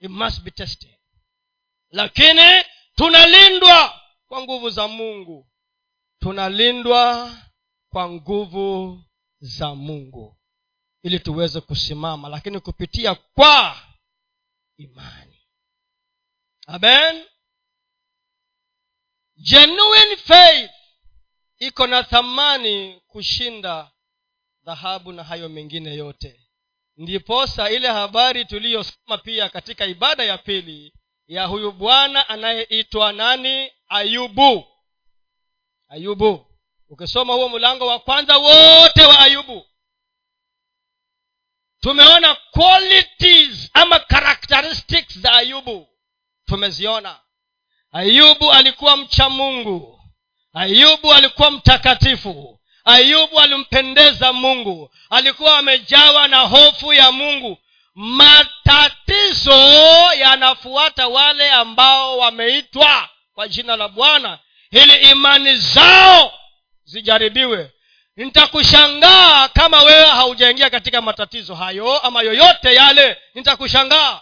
It 0.00 0.10
must 0.10 0.42
be 0.42 0.50
tested. 0.50 0.96
Lakini 1.90 2.64
tunalindwa 2.94 4.00
kwa 4.28 4.42
nguvu 4.42 4.70
za 4.70 4.88
mungu. 4.88 5.48
Tunalindwa 6.18 7.36
kwa 7.88 8.08
nguvu 8.10 9.02
za 9.40 9.74
mungu. 9.74 10.36
Ili 11.02 11.20
tuweze 11.20 11.60
kusimama 11.60 12.28
lakini 12.28 12.60
kupitia 12.60 13.14
kwa 13.14 13.80
imani. 14.76 15.40
Amen. 16.66 17.24
Genuine 19.36 20.16
faith 20.16 20.70
iko 21.58 21.86
na 21.86 22.02
thamani 22.02 23.00
kushinda 23.06 23.90
dhahabu 24.70 25.12
na 25.12 25.24
hayo 25.24 25.48
mengine 25.48 25.94
yote. 25.94 26.40
Ndiposa 26.96 27.70
ile 27.70 27.88
habari 27.88 28.44
tuliyosoma 28.44 29.18
pia 29.18 29.48
katika 29.48 29.86
ibada 29.86 30.24
ya 30.24 30.38
pili 30.38 30.92
ya 31.26 31.44
huyu 31.46 31.72
bwana 31.72 32.28
anayeitwa 32.28 33.12
nani? 33.12 33.70
Ayubu. 33.88 34.64
Ayubu. 35.88 36.46
Ukisoma 36.88 37.34
huo 37.34 37.48
mlango 37.48 37.86
wa 37.86 37.98
kwanza 37.98 38.36
wote 38.38 39.02
wa 39.02 39.18
ayubu. 39.20 39.66
Tumeona 41.80 42.34
qualities 42.34 43.70
ama 43.74 44.00
characteristics 44.00 45.18
za 45.18 45.32
ayubu. 45.32 45.88
Tumeziona. 46.44 47.20
Ayubu 47.92 48.52
alikuwa 48.52 48.96
mcha 48.96 49.30
mungu. 49.30 50.00
Ayubu 50.52 51.12
alikuwa 51.14 51.50
mtakatifu 51.50 52.60
ayubu 52.86 53.40
alimpendeza 53.40 54.32
mungu. 54.32 54.90
Alikuwa 55.10 55.58
amejawa 55.58 56.28
na 56.28 56.38
hofu 56.40 56.92
ya 56.92 57.12
mungu. 57.12 57.58
Matatizo 57.94 59.52
yanafuata 60.18 61.08
wale 61.08 61.50
ambao 61.50 62.18
wameitwa 62.18 63.08
kwa 63.34 63.48
jina 63.48 63.76
la 63.76 63.88
bwana 63.88 64.38
ili 64.70 65.10
imani 65.10 65.56
zao 65.56 66.32
zijaribiwe. 66.84 67.70
Nitakushangaa 68.16 69.48
kama 69.48 69.82
wewe 69.82 70.06
haujaingia 70.06 70.70
katika 70.70 71.00
matatizo 71.00 71.54
hayo 71.54 71.98
ama 71.98 72.22
yoyote 72.22 72.74
yale. 72.74 73.16
Nitakushangaa. 73.34 74.20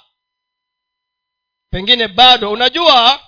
Pengine 1.70 2.08
bado 2.08 2.50
unajua 2.52 3.20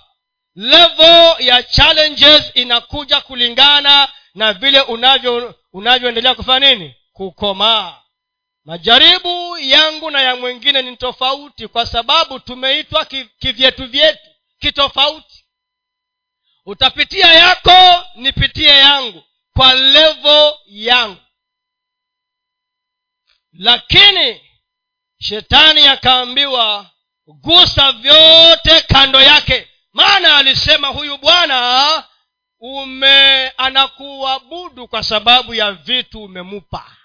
level 0.57 1.35
ya 1.39 1.63
challenges 1.63 2.51
inakuja 2.55 3.21
kulingana 3.21 4.09
na 4.37 4.53
vile 4.53 4.81
unavyo 4.81 5.55
unavyoendelea 5.73 6.35
kufanya 6.35 6.75
nini? 6.75 6.95
Kukomaa 7.13 8.03
majaribu 8.65 9.59
yangu 9.59 10.11
na 10.11 10.21
ya 10.23 10.37
mwingine 10.37 10.83
ni 10.83 10.97
tofauti 10.97 11.69
kwa 11.69 11.87
sababu 11.87 12.41
tumeitwa 12.41 13.05
kivyetu 13.39 13.87
vyetu 13.87 14.29
kitofauti. 14.59 15.45
Utapitia 16.67 17.27
yako 17.35 18.07
nipitie 18.15 18.69
yangu 18.69 19.23
kwa 19.55 19.75
levo 19.75 20.59
yangu. 20.67 21.21
Lakini 23.53 24.41
shetani 25.19 25.89
akaambiwa 25.89 26.91
gusa 27.27 27.93
vyote 27.93 28.81
kando 28.81 29.21
yake. 29.21 29.69
Maana 29.93 30.37
alisema 30.37 30.89
huyu 30.89 31.19
bwana 31.19 32.05
ume 32.61 33.49
anakuabudu 33.49 34.89
kwa 34.89 35.03
sababu 35.03 35.55
ya 35.55 35.73
vitu 35.73 36.23
umemupa. 36.25 36.97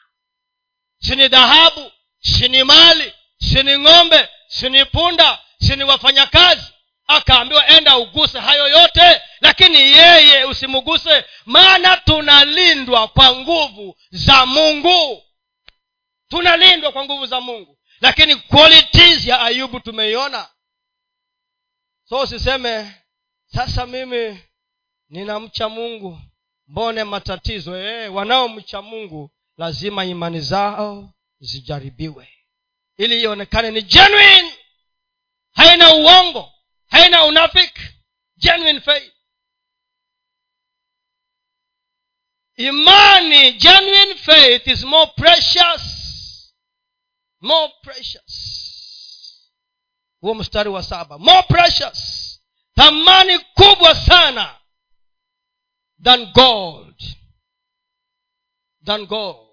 Sini 1.00 1.28
dhahabu 1.28 1.92
sini 2.20 2.64
mali 2.64 3.14
sini 3.38 3.80
ng'ombe 3.80 4.30
sini 4.48 4.86
punda 4.86 5.40
sini 5.60 5.84
wafanyakazi. 5.84 6.72
Akaambiwa 7.08 7.68
enda 7.68 7.98
uguse 7.98 8.40
hayo 8.40 8.68
yote 8.68 9.22
lakini 9.42 9.78
yeye 9.80 10.44
usimuguse 10.46 11.26
maana 11.46 11.98
tunalindwa 11.98 13.08
kwa 13.08 13.36
nguvu 13.36 13.98
za 14.12 14.46
mungu. 14.46 15.24
Tunalindwa 16.30 16.92
kwa 16.92 17.06
nguvu 17.06 17.26
za 17.26 17.42
mungu 17.42 17.78
lakini 18.02 18.36
qualities 18.36 19.26
ya 19.28 19.42
ayubu 19.42 19.80
tumeiona. 19.80 20.48
So 22.10 22.20
usiseme 22.20 22.92
sasa 23.54 23.86
mimi 23.86 24.44
ninamcha 25.12 25.70
mungu. 25.70 26.20
Mbone 26.68 27.04
matatizo 27.04 27.78
e, 27.78 28.08
wanaomcha 28.08 28.82
mungu 28.82 29.32
lazima 29.58 30.06
imani 30.06 30.40
zao 30.42 31.14
zijaribiwe. 31.40 32.30
Ili 32.98 33.22
ionekane 33.22 33.72
ni 33.72 33.82
genuine. 33.82 34.54
Haina 35.52 35.94
uongo 35.96 36.54
haina 36.90 37.24
unafiki. 37.26 37.82
Genuine 38.38 38.82
faith. 38.82 39.14
Imani 42.56 43.52
genuine 43.52 44.16
faith 44.16 44.68
is 44.68 44.84
more 44.84 45.12
precious. 45.16 45.84
More 47.42 47.74
precious. 47.82 48.58
Huo 50.22 50.34
mstari 50.36 50.70
wa 50.70 50.84
saba. 50.84 51.18
More 51.18 51.44
precious. 51.44 52.28
Thamani 52.76 53.40
kubwa 53.40 53.96
sana 53.96 54.61
than 56.04 56.32
gold. 56.34 56.96
Than 58.84 59.06
gold. 59.06 59.48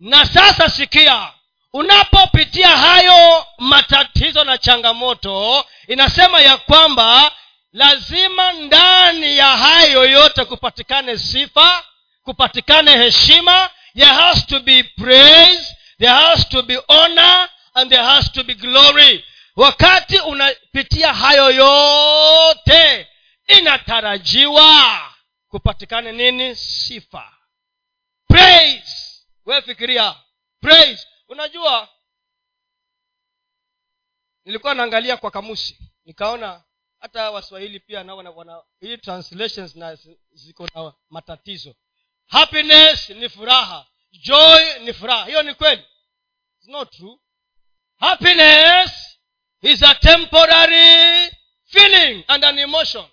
Na 0.00 0.24
sasa 0.26 0.68
sikia 0.70 1.32
unapopitia 1.72 2.68
hayo 2.68 3.46
matatizo 3.58 4.44
na 4.44 4.58
changamoto 4.58 5.64
inasema 5.88 6.40
ya 6.40 6.56
kwamba 6.56 7.32
lazima 7.72 8.52
ndani 8.52 9.36
ya 9.36 9.46
hayo 9.56 10.04
yote 10.10 10.44
kupatikane 10.44 11.18
sifa 11.18 11.84
kupatikane 12.24 12.90
heshima 12.98 13.70
there 13.94 14.10
has 14.12 14.46
to 14.46 14.60
be 14.60 14.82
praise 14.82 15.76
there 15.98 16.12
has 16.12 16.48
to 16.48 16.62
be 16.62 16.78
honor 16.88 17.48
and 17.74 17.90
there 17.90 18.02
has 18.04 18.32
to 18.32 18.44
be 18.44 18.54
glory. 18.54 19.24
Wakati 19.56 20.18
unapitia 20.18 21.14
hayo 21.14 21.50
yote 21.50 23.08
inatarajiwa 23.46 25.07
kupatikane 25.48 26.12
nini? 26.12 26.56
Sifa. 26.56 27.36
Praise. 28.28 29.26
We 29.44 29.62
fikiria. 29.62 30.14
Praise. 30.60 31.06
Unajua 31.28 31.88
nilikuwa 34.44 34.74
naangalia 34.74 35.16
kwa 35.16 35.30
kamusi. 35.30 35.78
Nikaona 36.04 36.64
hata 37.00 37.30
waswahili 37.30 37.80
pia 37.80 38.04
nao 38.04 38.16
wana 38.16 38.62
hii 38.80 38.96
translations 38.96 39.76
na 39.76 39.98
ziko 40.32 40.68
na 40.74 40.92
matatizo. 41.10 41.74
Happiness 42.26 43.10
ni 43.10 43.28
furaha. 43.28 43.86
Joy 44.12 44.78
ni 44.78 44.92
furaha. 44.92 45.24
Hiyo 45.26 45.42
ni 45.42 45.54
kweli. 45.54 45.82
It's 46.58 46.68
not 46.68 46.90
true. 46.96 47.18
Happiness 47.96 49.18
is 49.62 49.82
a 49.82 49.94
temporary 49.94 51.30
feeling 51.64 52.24
and 52.28 52.44
an 52.44 52.58
emotion 52.58 53.08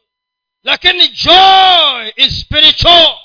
lakini 0.65 1.07
joy 1.07 2.11
is 2.15 2.41
spiritual. 2.41 3.19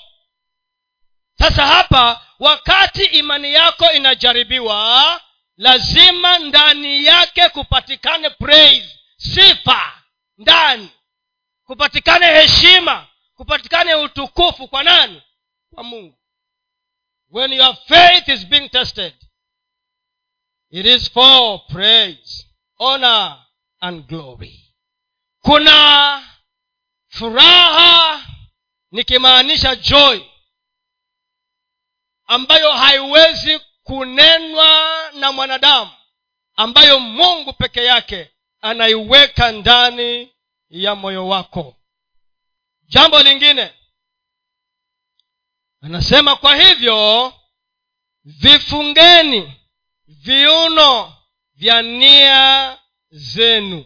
Sasa 1.38 1.66
hapa 1.66 2.26
wakati 2.38 3.04
imani 3.04 3.52
yako 3.52 3.92
inajaribiwa 3.92 5.20
lazima 5.56 6.38
ndani 6.38 7.04
yake 7.04 7.48
kupatikane 7.48 8.30
praise 8.30 8.98
sifa 9.16 10.02
ndani. 10.38 10.88
Kupatikane 11.64 12.26
heshima 12.26 13.06
kupatikane 13.36 13.94
utukufu. 13.94 14.68
Kwa 14.68 14.82
nani? 14.82 15.22
Kwa 15.74 15.82
mungu. 15.84 16.18
When 17.30 17.52
your 17.52 17.76
faith 17.86 18.28
is 18.28 18.46
being 18.46 18.68
tested 18.68 19.14
it 20.70 20.86
is 20.86 21.10
for 21.12 21.66
praise 21.66 22.46
honor 22.78 23.44
and 23.80 24.06
glory. 24.06 24.74
Kuna 25.42 26.22
furaha 27.20 28.26
nikimaanisha 28.90 29.76
joy 29.76 30.20
ambayo 32.26 32.72
haiwezi 32.72 33.60
kunenwa 33.82 35.10
na 35.12 35.32
mwanadamu 35.32 35.90
ambayo 36.56 37.00
mungu 37.00 37.52
peke 37.52 37.84
yake 37.84 38.30
anaiweka 38.60 39.52
ndani 39.52 40.32
ya 40.70 40.94
moyo 40.94 41.28
wako. 41.28 41.76
Jambo 42.88 43.20
lingine 43.22 43.72
anasema 45.80 46.36
kwa 46.36 46.56
hivyo 46.56 47.32
vifungeni 48.24 49.52
viuno 50.06 51.16
vya 51.54 51.82
nia 51.82 52.78
zenu. 53.10 53.84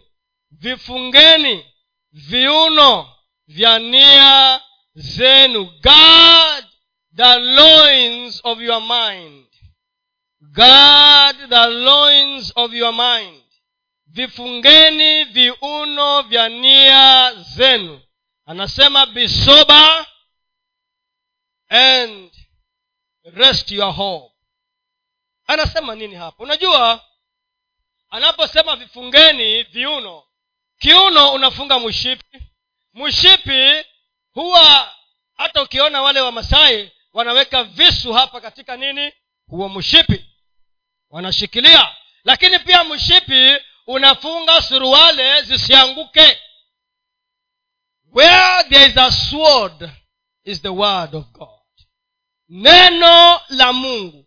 Vifungeni 0.51 1.65
viuno 2.11 3.14
vya 3.47 3.79
nia 3.79 4.61
zenu. 4.95 5.65
Guard 5.81 6.65
the 7.15 7.39
loins 7.39 8.41
of 8.43 8.61
your 8.61 8.81
mind. 8.81 9.47
Guard 10.41 11.49
the 11.49 11.67
loins 11.67 12.51
of 12.55 12.73
your 12.73 12.93
mind. 12.93 13.43
Vifungeni 14.07 15.23
viuno 15.23 16.21
vya 16.21 16.49
nia 16.49 17.33
zenu. 17.33 18.01
Anasema 18.45 19.05
bisoba 19.05 20.05
and 21.69 22.31
rest 23.33 23.71
your 23.71 23.93
home 23.93 24.29
anasema 25.47 25.95
nini 25.95 26.15
hapa 26.15 26.43
unajua 26.43 27.05
anaposema 28.09 28.75
vifungeni 28.75 29.63
viuno 29.63 30.23
kiuno 30.79 31.33
unafunga 31.33 31.79
mshipi 31.79 32.39
mshipi 32.95 33.85
huwa 34.33 34.93
hata 35.37 35.61
ukiona 35.63 36.01
wale 36.01 36.21
wamasai 36.21 36.91
wanaweka 37.13 37.63
visu 37.63 38.13
hapa 38.13 38.41
katika 38.41 38.77
nini 38.77 39.11
huo 39.47 39.69
mshipi. 39.69 40.25
Wanashikilia. 41.09 41.95
Lakini 42.23 42.59
pia 42.59 42.83
mshipi 42.83 43.57
unafunga 43.87 44.61
suruale 44.61 45.41
zisianguke. 45.41 46.39
Where 48.13 48.63
there 48.69 48.85
is 48.85 48.97
a 48.97 49.11
sword 49.11 49.89
is 50.43 50.61
the 50.61 50.69
word 50.69 51.15
of 51.15 51.25
god. 51.31 51.49
Neno 52.49 53.41
la 53.49 53.73
mungu. 53.73 54.25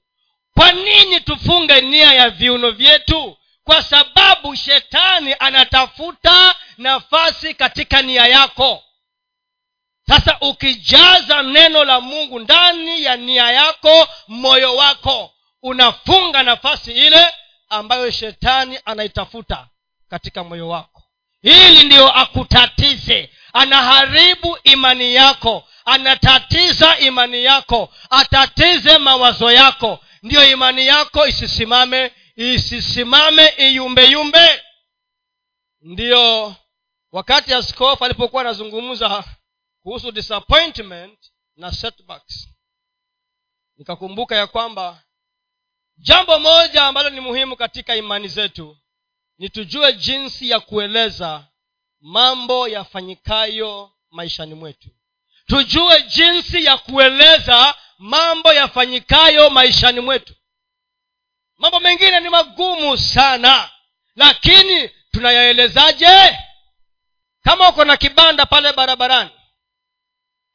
Kwa 0.55 0.73
nini 0.73 1.21
tufunge 1.21 1.81
nia 1.81 2.12
ya 2.12 2.31
viuno 2.31 2.71
vyetu 2.71 3.38
kwa 3.69 3.83
sababu 3.83 4.57
shetani 4.57 5.35
anatafuta 5.39 6.55
nafasi 6.79 7.55
katika 7.55 8.03
nia 8.03 8.27
yako. 8.27 8.83
Sasa 10.09 10.37
ukijaza 10.41 11.43
neno 11.43 11.85
la 11.85 12.01
mungu 12.01 12.39
ndani 12.39 13.05
ya 13.05 13.16
nia 13.16 13.51
yako 13.51 14.09
moyo 14.29 14.77
wako 14.77 15.31
unafunga 15.62 16.43
nafasi 16.43 16.93
ile 16.93 17.27
ambayo 17.69 18.11
shetani 18.11 18.79
anaitafuta 18.85 19.66
katika 20.11 20.45
moyo 20.45 20.69
wako. 20.69 21.03
Ili 21.43 21.83
ndiyo 21.85 22.12
akutatize. 22.12 23.31
Anaharibu 23.53 24.59
imani 24.64 25.14
yako. 25.14 25.69
Anatatiza 25.85 26.99
imani 26.99 27.45
yako. 27.45 27.89
Atatize 28.11 28.99
mawazo 28.99 29.53
yako. 29.53 30.01
Ndiyo 30.23 30.51
imani 30.51 30.87
yako 30.87 31.27
isisimame 31.27 32.12
isisimame 32.39 33.47
iyumbeyumbe. 33.59 34.62
Ndiyo 35.80 36.55
wakati 37.12 37.55
askofu 37.55 38.05
alipokuwa 38.05 38.43
anazungumza 38.43 39.24
kuhusu 39.82 40.12
disappointment 40.12 41.18
na 41.57 41.72
setbacks 41.72 42.49
nikakumbuka 43.76 44.36
ya 44.36 44.47
kwamba 44.47 45.03
jambo 45.97 46.39
moja 46.39 46.86
ambalo 46.86 47.11
ni 47.11 47.20
muhimu 47.20 47.57
katika 47.57 47.97
imani 47.97 48.28
zetu 48.28 48.78
ni 49.39 49.49
tujue 49.49 49.93
jinsi 49.93 50.51
ya 50.51 50.61
kueleza 50.61 51.47
mambo 52.01 52.68
yafanyikayo 52.68 53.93
maishani 54.11 54.55
mwetu. 54.55 54.89
Tujue 55.47 56.03
jinsi 56.03 56.64
ya 56.64 56.78
kueleza 56.78 57.74
mambo 57.99 58.53
yafanyikayo 58.53 59.51
maishani 59.51 60.01
mwetu 60.01 60.34
mambo 61.59 61.81
mengine 61.81 62.21
ni 62.21 62.29
magumu 62.29 62.99
sana. 62.99 63.71
Lakini 64.17 64.89
tunayaelezaje? 65.11 66.39
Kama 67.43 67.69
uko 67.69 67.85
na 67.85 67.97
kibanda 67.97 68.47
pale 68.47 68.73
barabarani 68.73 69.31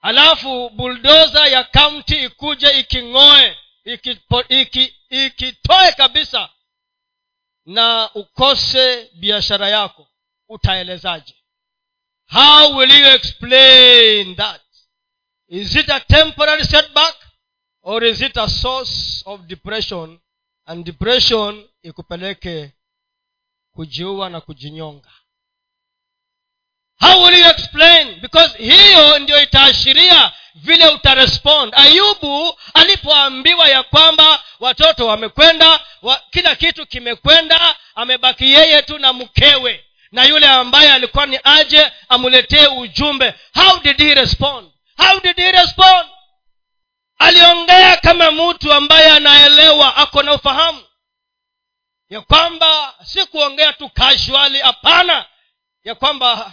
alafu 0.03 0.69
buldoza 0.69 1.47
ya 1.47 1.63
kaunti 1.63 2.23
ikuje 2.23 2.79
iking'oe 2.79 3.57
ikitoe 3.85 4.45
iki, 4.49 4.95
iki 5.09 5.57
kabisa 5.97 6.49
na 7.65 8.09
ukose 8.15 9.09
biashara 9.13 9.69
yako 9.69 10.07
utaelezaje? 10.49 11.35
How 12.31 12.75
will 12.77 12.91
you 12.91 13.07
explain 13.07 14.35
that? 14.35 14.61
Is 15.47 15.75
it 15.75 15.89
a 15.89 15.99
temporary 15.99 16.63
setback 16.65 17.15
or 17.81 18.03
is 18.03 18.21
it 18.21 18.37
a 18.37 18.49
source 18.49 19.23
of 19.25 19.41
depression 19.47 20.19
and 20.65 20.85
depression 20.85 21.69
ikupeleke 21.83 22.71
kujiua 23.75 24.29
na 24.29 24.41
kujinyonga. 24.41 25.09
How 26.99 27.23
will 27.23 27.39
you 27.39 27.45
explain? 27.49 28.19
Because 28.21 28.57
hiyo 28.57 29.19
ndio 29.19 29.41
itaashiria 29.41 30.31
vile 30.55 30.87
utarespond. 30.87 31.73
Ayubu 31.75 32.57
alipoambiwa 32.73 33.67
ya 33.67 33.83
kwamba 33.83 34.43
watoto 34.59 35.07
wamekwenda 35.07 35.79
wa, 36.01 36.21
kila 36.31 36.55
kitu 36.55 36.85
kimekwenda 36.87 37.75
amebaki 37.95 38.51
yeye 38.53 38.81
tu 38.81 38.99
na 38.99 39.13
mkewe. 39.13 39.85
Na 40.11 40.23
yule 40.25 40.47
ambaye 40.47 40.93
alikuwa 40.93 41.25
ni 41.25 41.39
aje 41.43 41.91
amuletee 42.09 42.67
ujumbe. 42.67 43.33
How 43.53 43.79
did 43.79 43.97
he 43.97 44.13
respond? 44.15 44.71
How 44.97 45.19
did 45.19 45.35
he 45.37 45.51
respond 45.51 46.09
aliongea 47.17 47.97
kama 47.97 48.31
mtu 48.31 48.73
ambaye 48.73 49.09
anaelewa 49.11 49.95
ako 49.95 50.23
na 50.23 50.33
ufahamu. 50.33 50.83
Ya 52.09 52.21
kwamba 52.21 52.95
si 53.03 53.25
kuongea 53.25 53.73
tu 53.73 53.89
casually 53.89 54.59
hapana. 54.59 55.25
Ya 55.83 55.95
kwamba 55.95 56.51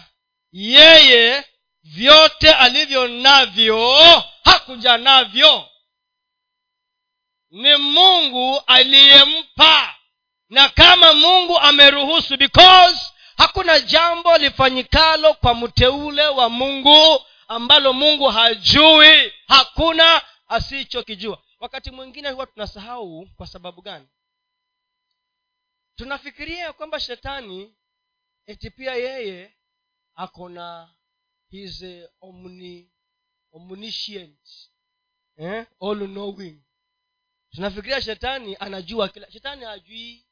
yeye 0.52 1.44
vyote 1.82 2.52
alivyo 2.52 3.08
navyo 3.08 4.22
hakuja 4.44 4.96
navyo. 4.96 5.68
Ni 7.50 7.76
mungu 7.76 8.62
aliyempa. 8.66 9.94
Na 10.50 10.68
kama 10.68 11.14
mungu 11.14 11.58
ameruhusu 11.58 12.36
because 12.36 13.12
hakuna 13.38 13.80
jambo 13.80 14.38
lifanyikalo 14.38 15.34
kwa 15.34 15.54
mteule 15.54 16.26
wa 16.26 16.48
mungu 16.48 17.24
ambalo 17.48 17.92
mungu 17.92 18.28
hajui. 18.28 19.32
Hakuna 19.48 20.22
asichokijua. 20.50 21.42
Wakati 21.60 21.90
mwingine 21.90 22.30
huwa 22.30 22.46
tunasahau 22.46 23.26
kwa 23.36 23.46
sababu 23.46 23.82
gani? 23.82 24.08
Tunafikiria 25.94 26.72
kwamba 26.72 27.00
shetani 27.00 27.76
eti 28.46 28.70
pia 28.70 28.94
yeye 28.94 29.56
ako 30.14 30.48
na 30.48 30.94
his 31.48 31.82
uh, 31.82 32.04
omni, 32.20 32.90
eh? 35.36 35.66
all 35.80 35.98
knowing 36.08 36.62
tunafikiria 37.50 38.02
shetani 38.02 38.56
anajua 38.60 39.08
kila 39.08 39.30
shetani 39.30 39.64
hajui 39.64 40.26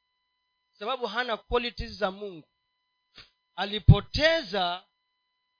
sababu 0.72 1.06
hana 1.06 1.36
qualities 1.36 1.92
za 1.92 2.10
mungu. 2.10 2.48
Alipoteza 3.54 4.86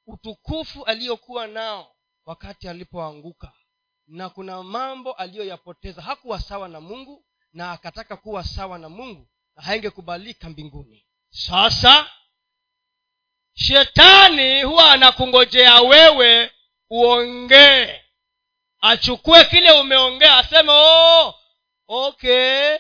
utukufu 0.07 0.85
aliyokuwa 0.85 1.47
nao 1.47 1.97
wakati 2.25 2.69
alipoanguka 2.69 3.53
na 4.09 4.29
kuna 4.31 4.63
mambo 4.63 5.13
aliyoyapoteza. 5.13 6.03
Hakuwa 6.03 6.41
sawa 6.41 6.69
na 6.69 6.81
mungu 6.81 7.25
na 7.53 7.73
akataka 7.73 8.17
kuwa 8.17 8.45
sawa 8.45 8.79
na 8.79 8.89
mungu 8.89 9.29
na 9.57 9.63
haingekubalika 9.63 10.49
mbinguni. 10.49 11.07
Sasa 11.31 12.11
shetani 13.55 14.63
huwa 14.63 14.91
anakungojea 14.93 15.81
wewe 15.81 16.51
uongee. 16.91 18.01
Achukue 18.81 19.45
kile 19.45 19.71
umeongea 19.73 20.37
aseme 20.37 20.73
oh, 20.73 21.35
okay. 21.89 22.77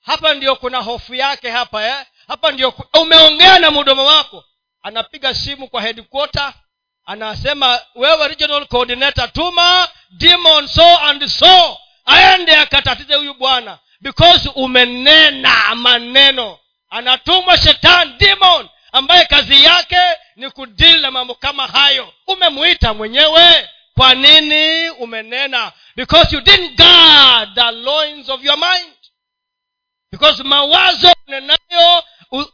Hapa 0.00 0.34
ndio 0.34 0.56
kuna 0.56 0.78
hofu 0.78 1.14
yake 1.14 1.50
hapa 1.50 1.86
eh? 1.88 2.06
hapa 2.26 2.52
ndio 2.52 2.74
umeongea 3.00 3.58
na 3.58 3.70
mdomo 3.70 4.04
wako. 4.04 4.44
Anapiga 4.82 5.34
simu 5.34 5.68
kwa 5.68 5.82
headquarter 5.82 6.54
anasema 7.04 7.80
wewe 7.94 8.28
regional 8.28 8.66
coordinator 8.66 9.32
tuma 9.32 9.88
demon 10.10 10.68
so 10.68 10.98
and 10.98 11.26
so. 11.28 11.78
Aende 12.06 12.56
akatatize 12.56 13.14
huyu 13.14 13.34
bwana. 13.34 13.78
Because 14.00 14.50
umenena 14.54 15.74
maneno. 15.74 16.58
Anatumwa 16.90 17.58
shetani 17.58 18.12
demon. 18.18 18.68
Ambaye 18.92 19.24
kazi 19.24 19.64
yake 19.64 20.00
ni 20.36 20.50
kudili 20.50 21.00
na 21.00 21.10
mambo 21.10 21.34
kama 21.34 21.66
hayo. 21.66 22.12
Umemuita 22.26 22.94
mwenyewe. 22.94 23.68
Kwa 23.94 24.14
nini 24.14 24.90
umenena? 24.90 25.72
Because 25.96 26.34
you 26.36 26.40
didn't 26.40 26.76
guard 26.76 27.54
the 27.54 27.70
loins 27.70 28.28
of 28.28 28.44
your 28.44 28.58
mind. 28.58 28.94
Because 30.12 30.42
mawazo 30.42 31.12
unenayo 31.26 32.02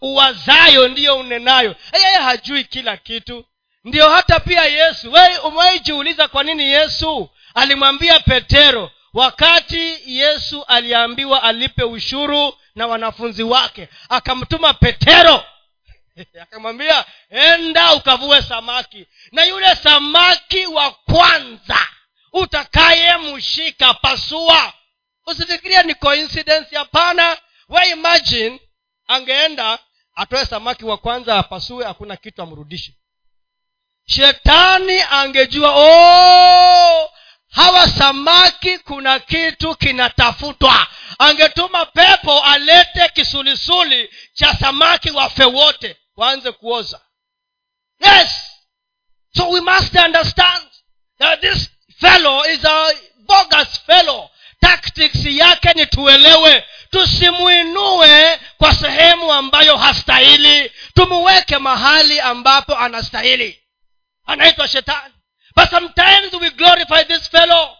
uwazayo 0.00 0.88
ndiyo 0.88 1.16
unenayo. 1.18 1.76
Yeye 1.92 2.16
hajui 2.16 2.64
kila 2.64 2.96
kitu. 2.96 3.44
Ndiyo 3.84 4.10
hata 4.10 4.40
pia 4.40 4.64
yesu. 4.64 5.12
Umewaijiuliza 5.44 6.28
kwa 6.28 6.44
nini 6.44 6.62
yesu 6.62 7.30
alimwambia 7.54 8.20
petero 8.20 8.90
wakati 9.12 9.98
yesu 10.06 10.64
aliambiwa 10.64 11.42
alipe 11.42 11.84
ushuru 11.84 12.54
na 12.74 12.86
wanafunzi 12.86 13.42
wake 13.42 13.88
akamtuma 14.08 14.74
petero. 14.74 15.44
Akamwambia 16.42 17.04
enda 17.30 17.94
ukavue 17.94 18.42
samaki. 18.42 19.06
Na 19.32 19.44
yule 19.44 19.74
samaki 19.76 20.66
wa 20.66 20.90
kwanza 20.90 21.86
utakayemshika 22.32 23.94
pasua. 23.94 24.72
Usifikirie 25.26 25.82
ni 25.82 25.94
coincidence 25.94 26.76
hapana. 26.76 27.36
We 27.68 27.90
imagine 27.90 28.60
angeenda 29.06 29.78
atoe 30.14 30.46
samaki 30.46 30.84
wa 30.84 30.96
kwanza 30.98 31.38
apasue 31.38 31.84
hakuna 31.84 32.16
kitu 32.16 32.42
amrudishe. 32.42 32.94
Shetani 34.06 35.00
angejua 35.10 35.70
oh, 35.76 37.10
hawa 37.54 37.88
samaki 37.88 38.78
kuna 38.78 39.18
kitu 39.18 39.76
kinatafutwa. 39.76 40.86
Angetuma 41.18 41.86
pepo 41.86 42.40
alete 42.44 43.08
kisulisuli 43.14 44.10
cha 44.34 44.54
samaki 44.54 45.10
wafe 45.10 45.44
wote 45.44 45.96
waanze 46.16 46.52
kuoza. 46.52 47.00
Yes. 48.00 48.28
So 49.36 49.50
we 49.50 49.60
must 49.60 49.94
understand 49.96 50.64
that 51.18 51.40
this 51.40 51.68
fellow 52.00 52.44
is 52.44 52.64
a 52.64 52.94
bogus 53.18 53.80
fellow. 53.86 54.30
Tactics 54.60 55.24
yake 55.26 55.72
ni 55.74 55.86
tuelewe. 55.86 56.64
Tusimuinue 56.90 58.40
kwa 58.58 58.74
sehemu 58.74 59.32
ambayo 59.32 59.76
hastahili. 59.76 60.72
Tumuweke 60.94 61.58
mahali 61.58 62.20
ambapo 62.20 62.76
anastahili. 62.78 63.62
Anaitwa 64.26 64.68
shetani 64.68 65.13
but 65.56 65.70
sometimes 65.70 66.32
we 66.40 66.50
glorify 66.50 67.04
this 67.04 67.30
fellow. 67.30 67.76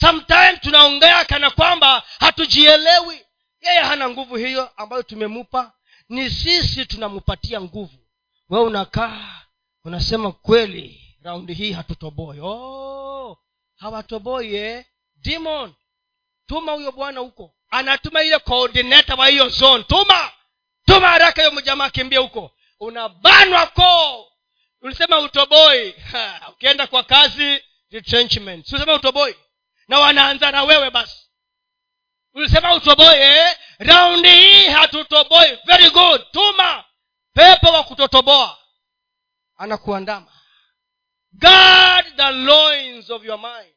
Sometimes 0.00 0.60
tunaongea 0.60 1.24
kana 1.24 1.50
kwamba 1.50 2.02
hatujielewi. 2.20 3.20
Yeye 3.60 3.80
hana 3.80 4.08
nguvu 4.10 4.36
hiyo 4.36 4.70
ambayo 4.76 5.02
tumemupa 5.02 5.72
ni 6.08 6.30
sisi 6.30 6.86
tunamupatia 6.86 7.60
nguvu. 7.60 7.98
We 8.50 8.60
unakaa 8.60 9.42
unasema 9.84 10.32
kweli 10.32 11.16
raundi 11.22 11.54
hii 11.54 11.72
hatutoboi. 11.72 12.40
Oh, 12.40 13.38
hawatoboi 13.76 14.54
eh? 14.54 14.84
demon 15.16 15.74
tuma 16.46 16.72
huyo 16.72 16.92
bwana 16.92 17.20
huko. 17.20 17.54
Anatuma 17.70 18.22
ile 18.22 18.38
coordinator 18.38 19.18
wa 19.20 19.28
hiyo 19.28 19.48
zone. 19.48 19.84
Tuma 19.84 20.30
tuma 20.86 21.08
haraka 21.08 21.42
hiyo 21.42 21.54
mjamaa 21.54 21.84
akimbia 21.84 22.20
huko. 22.20 22.50
Unabanwa 22.80 23.66
koo 23.66 24.26
ulisema 24.82 25.18
utoboi. 25.18 25.94
Ukienda 26.52 26.86
kwa 26.86 27.02
kazi 27.02 27.60
retrenchment. 27.90 28.72
Ulisema 28.72 28.94
utoboi? 28.94 29.34
Na 29.88 29.98
wanaanza 29.98 30.50
na 30.50 30.62
wewe 30.64 30.90
basi. 30.90 31.16
Ulisema 32.34 32.74
utoboi 32.74 33.14
eh? 33.20 33.56
raundi 33.78 34.28
hii 34.30 34.66
hatutoboi. 34.68 35.58
Very 35.64 35.90
good. 35.90 36.22
Tuma 36.30 36.84
pepo 37.34 37.66
wa 37.72 37.82
kutotoboa. 37.84 38.58
Anakuandama. 39.58 40.32
Guard 41.32 42.16
the 42.16 42.30
loins 42.30 43.10
of 43.10 43.24
your 43.24 43.38
mind. 43.38 43.74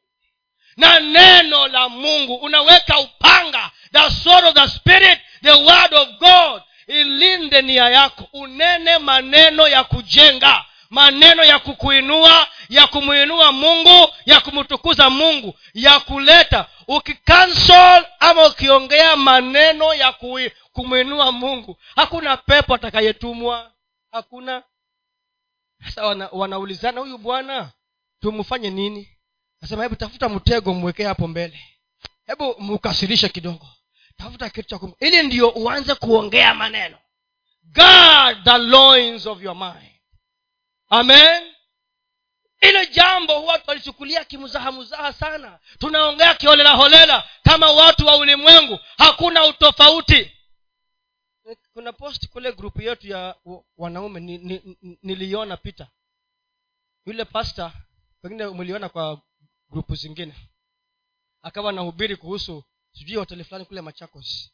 Na 0.76 1.00
neno 1.00 1.68
la 1.68 1.88
mungu 1.88 2.34
unaweka 2.34 2.98
upanga. 2.98 3.70
The 3.92 4.10
sword 4.10 4.44
of 4.44 4.54
the 4.54 4.68
spirit 4.68 5.18
the 5.42 5.52
word 5.52 5.94
of 5.94 6.08
god. 6.18 6.62
Ilinde 6.86 7.62
nia 7.62 7.88
yako. 7.88 8.28
Unene 8.32 8.98
maneno 8.98 9.68
ya 9.68 9.84
kujenga 9.84 10.64
maneno 10.96 11.44
ya 11.44 11.58
kukuinua 11.58 12.48
ya 12.68 12.86
kumwinua 12.86 13.52
mungu 13.52 14.12
ya 14.26 14.40
kumtukuza 14.40 15.10
mungu 15.10 15.54
ya 15.74 16.00
kuleta. 16.00 16.66
Ukikansel 16.88 18.06
ama 18.20 18.46
ukiongea 18.46 19.16
maneno 19.16 19.94
ya 19.94 20.12
kumwinua 20.72 21.32
mungu 21.32 21.76
hakuna 21.96 22.36
pepo 22.36 22.74
atakayetumwa. 22.74 23.72
Hakuna. 24.12 24.62
Sasa 25.84 26.06
wana, 26.06 26.28
wanaulizana 26.32 27.00
huyu 27.00 27.18
bwana 27.18 27.72
tumfanye 28.20 28.70
nini? 28.70 29.08
Nasema 29.60 29.82
hebu 29.82 29.96
tafuta 29.96 30.28
mtego 30.28 30.74
mwekee 30.74 31.04
hapo 31.04 31.28
mbele. 31.28 31.60
Hebu 32.26 32.54
mukasirishe 32.58 33.28
kidogo. 33.28 33.66
Tafuta 34.16 34.50
kitu 34.50 34.68
cha 34.68 34.80
ili 35.00 35.22
ndio 35.22 35.48
uanze 35.48 35.94
kuongea 35.94 36.54
maneno. 36.54 36.98
Guard 37.62 38.44
the 38.44 38.58
loins 38.58 39.26
of 39.26 39.42
your 39.42 39.56
mind 39.56 39.95
amen. 40.88 41.52
Ile 42.60 42.86
jambo 42.86 43.44
watu 43.44 43.64
twalichukulia 43.64 44.24
kimzahamuzaha 44.24 45.12
sana. 45.12 45.58
Tunaongea 45.78 46.34
kiholela 46.34 46.74
holela. 46.74 47.28
Kama 47.42 47.70
watu 47.70 48.06
wa 48.06 48.16
ulimwengu 48.16 48.78
hakuna 48.98 49.46
utofauti. 49.46 50.32
Kuna 51.72 51.92
post 51.92 52.28
kule 52.28 52.52
grupu 52.52 52.82
yetu 52.82 53.08
ya 53.08 53.34
wanaume 53.76 54.20
ni, 54.20 54.38
ni, 54.38 54.76
ni, 54.82 54.98
niliona 55.02 55.56
pita 55.56 55.88
yule 57.06 57.24
pasta 57.24 57.72
pengine 58.22 58.46
mliona 58.46 58.88
kwa 58.88 59.22
grupu 59.70 59.94
zingine. 59.94 60.34
Akawa 61.42 61.72
nahubiri 61.72 62.16
kuhusu 62.16 62.64
sijui 62.92 63.16
hoteli 63.16 63.44
fulani 63.44 63.64
kule 63.64 63.80
machakos. 63.80 64.50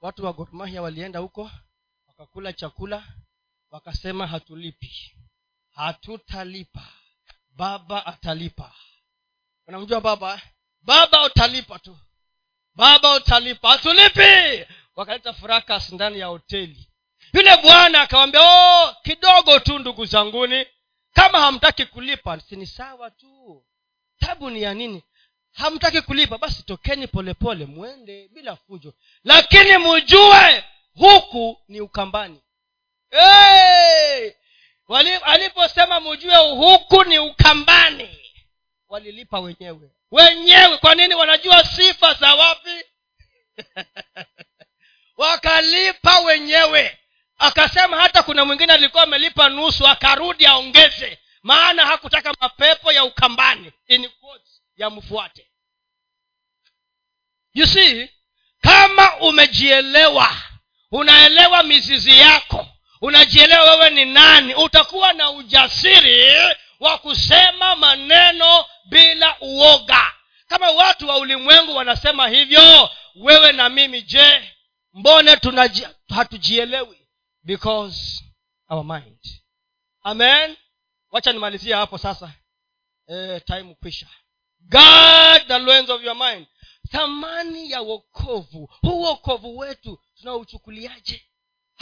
Watu 0.00 0.24
wa 0.24 0.32
gormahia 0.32 0.82
walienda 0.82 1.18
huko 1.18 1.50
wakakula 2.06 2.52
chakula 2.52 3.04
wakasema 3.70 4.26
hatulipi 4.26 5.16
hatutalipa. 5.74 6.82
Baba 7.56 8.06
atalipa. 8.06 8.72
Unamjua 9.66 10.00
baba 10.00 10.40
baba 10.82 11.24
utalipa 11.24 11.78
tu. 11.78 11.98
Baba 12.74 13.14
utalipa. 13.14 13.68
Hatulipi! 13.70 14.66
Wakaleta 14.96 15.32
furakas 15.32 15.92
ndani 15.92 16.18
ya 16.18 16.26
hoteli. 16.26 16.88
Yule 17.32 17.56
bwana 17.56 18.00
akawambia 18.00 18.40
oh, 18.42 18.94
kidogo 19.02 19.58
tu 19.58 19.78
ndugu 19.78 20.04
zanguni. 20.04 20.66
Kama 21.12 21.40
hamtaki 21.40 21.86
kulipa 21.86 22.40
sini 22.40 22.66
sawa 22.66 23.10
tu. 23.10 23.64
Tabu 24.18 24.50
ni 24.50 24.62
ya 24.62 24.74
nini? 24.74 25.02
Hamtaki 25.52 26.00
kulipa 26.00 26.38
basi 26.38 26.62
tokeni 26.62 27.06
polepole 27.06 27.66
mwende 27.66 28.28
bila 28.28 28.56
fujo. 28.56 28.94
Lakini 29.24 29.78
mujue 29.78 30.64
huku 30.94 31.60
ni 31.68 31.80
ukambani. 31.80 32.42
Hey! 33.10 34.32
Aliposema 35.24 36.00
mujue 36.00 36.36
huku 36.36 37.04
ni 37.04 37.18
ukambani 37.18 38.18
walilipa 38.88 39.40
wenyewe. 39.40 39.90
Wenyewe 40.10 40.78
kwa 40.78 40.94
nini 40.94 41.14
wanajua 41.14 41.64
sifa 41.64 42.14
za 42.14 42.34
wapi? 42.34 42.84
Wakalipa 45.16 46.18
wenyewe. 46.20 46.98
Akasema 47.38 48.00
hata 48.00 48.22
kuna 48.22 48.44
mwingine 48.44 48.72
alikuwa 48.72 49.02
amelipa 49.02 49.48
nusu 49.48 49.86
akarudi 49.86 50.46
aongeze. 50.46 51.18
Maana 51.42 51.86
hakutaka 51.86 52.34
mapepo 52.40 52.92
ya 52.92 53.04
ukambani. 53.04 53.72
In 53.86 54.10
yamfuate 54.76 55.46
you 57.54 57.66
see 57.66 58.10
kama 58.60 59.16
umejielewa 59.16 60.36
unaelewa 60.90 61.62
mizizi 61.62 62.18
yako 62.18 62.66
unajielewa 63.02 63.70
wewe 63.70 63.90
ni 63.90 64.04
nani? 64.04 64.54
Utakuwa 64.54 65.12
na 65.12 65.30
ujasiri 65.30 66.26
wa 66.80 66.98
kusema 66.98 67.76
maneno 67.76 68.64
bila 68.84 69.36
uoga. 69.40 70.12
Kama 70.46 70.70
watu 70.70 71.08
wa 71.08 71.18
ulimwengu 71.18 71.74
wanasema 71.74 72.28
hivyo 72.28 72.90
wewe 73.16 73.52
na 73.52 73.68
mimi 73.68 74.02
je 74.02 74.52
mbone 74.92 75.38
hatujielewi? 76.08 77.08
Because 77.42 78.24
our 78.68 78.84
mind. 78.84 79.18
Amen? 80.02 80.56
Wacha 81.10 81.32
nimalizia 81.32 81.76
hapo 81.76 81.98
sasa. 81.98 82.32
E, 83.08 83.40
time 83.40 83.74
kwisha. 83.74 84.06
Guard 84.60 85.46
the 85.46 85.58
loins 85.58 85.90
of 85.90 86.04
your 86.04 86.16
mind. 86.16 86.46
Thamani 86.90 87.70
ya 87.70 87.80
wokovu. 87.80 88.70
Huu 88.80 89.02
wokovu 89.02 89.58
wetu 89.58 90.00
tunauchukuliaje 90.20 91.24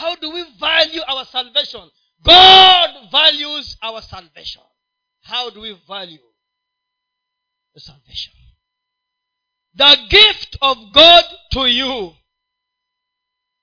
how 0.01 0.15
do 0.15 0.31
we 0.31 0.43
value 0.59 1.01
our 1.07 1.25
salvation? 1.25 1.87
God 2.23 2.89
values 3.11 3.77
our 3.83 4.01
salvation. 4.01 4.63
How 5.21 5.51
do 5.51 5.61
we 5.61 5.77
value 5.87 6.17
the 7.75 7.79
salvation? 7.79 8.33
The 9.75 9.95
gift 10.09 10.57
of 10.59 10.77
god 10.91 11.23
to 11.51 11.67
you. 11.67 12.15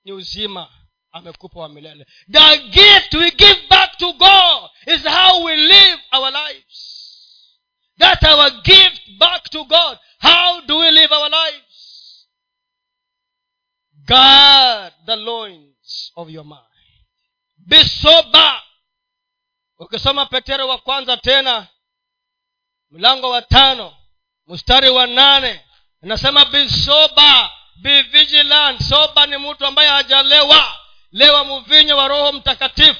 Ni 0.05 0.11
uzima 0.11 0.69
amekupa 1.11 1.59
wa 1.59 1.69
milele. 1.69 2.05
The 2.29 2.57
gift 2.71 3.13
we 3.15 3.31
give 3.31 3.69
back 3.69 3.97
to 3.97 4.13
god 4.13 4.69
is 4.87 5.05
how 5.05 5.43
we 5.43 5.55
live 5.57 5.99
our 6.13 6.31
lives. 6.31 7.57
That's 7.97 8.23
our 8.23 8.49
gift 8.63 9.01
back 9.19 9.43
to 9.49 9.65
god. 9.65 9.99
How 10.19 10.61
do 10.65 10.79
we 10.79 10.91
live 10.91 11.11
our 11.11 11.29
lives? 11.29 12.27
Guard 14.05 14.93
the 15.05 15.17
loins 15.17 15.68
of 16.15 16.29
your 16.29 16.45
mind. 16.45 16.63
Be 17.67 17.83
sober. 17.83 18.61
Ukisoma 19.79 20.25
petero 20.25 20.67
wa 20.67 20.77
kwanza 20.77 21.17
tena 21.17 21.67
mlango 22.91 23.29
wa 23.29 23.41
tano 23.41 23.95
mstari 24.47 24.89
wa 24.89 25.07
nane 25.07 25.65
inasema 26.03 26.45
be 26.45 26.69
sober 26.69 27.51
be 27.81 28.01
vigilant. 28.01 28.81
Soba 28.81 29.25
ni 29.25 29.37
mtu 29.37 29.65
ambaye 29.65 29.89
hajalewa. 29.89 30.79
Lewa 31.11 31.43
mvinyo 31.43 31.97
wa 31.97 32.07
roho 32.07 32.31
mtakatifu. 32.31 32.99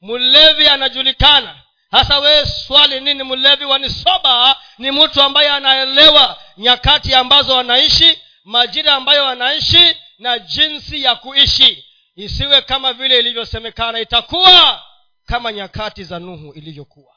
Mlevi 0.00 0.68
anajulikana. 0.68 1.62
Hasa 1.90 2.18
wee 2.18 2.46
swali 2.46 3.00
nini 3.00 3.22
mlevi 3.22 3.64
wanisoba 3.64 4.56
ni 4.78 4.90
mtu 4.90 5.22
ambaye 5.22 5.50
anaelewa 5.50 6.42
nyakati 6.56 7.14
ambazo 7.14 7.58
anaishi 7.58 8.18
majira 8.44 8.94
ambayo 8.94 9.26
anaishi 9.26 9.96
na 10.18 10.38
jinsi 10.38 11.02
ya 11.02 11.14
kuishi 11.14 11.86
isiwe 12.24 12.62
kama 12.62 12.92
vile 12.92 13.18
ilivyosemekana 13.18 14.00
itakuwa 14.00 14.82
kama 15.24 15.52
nyakati 15.52 16.04
za 16.04 16.18
nuhu 16.18 16.52
ilivyokuwa. 16.52 17.16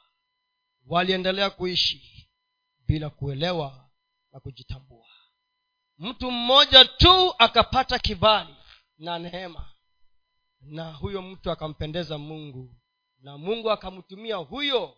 Waliendelea 0.86 1.49
kuishi 1.49 2.30
bila 2.88 3.10
kuelewa 3.10 3.89
na 4.32 4.39
kujitambua. 4.39 5.08
Mtu 5.97 6.32
mmoja 6.32 6.86
tu 6.86 7.36
akapata 7.39 7.99
kibali 7.99 8.56
na 8.97 9.20
neema 9.20 9.70
na 10.62 10.91
huyo 10.93 11.22
mtu 11.22 11.51
akampendeza 11.51 12.18
mungu 12.18 12.76
na 13.20 13.38
mungu 13.38 13.72
akamtumia 13.72 14.36
huyo 14.36 14.97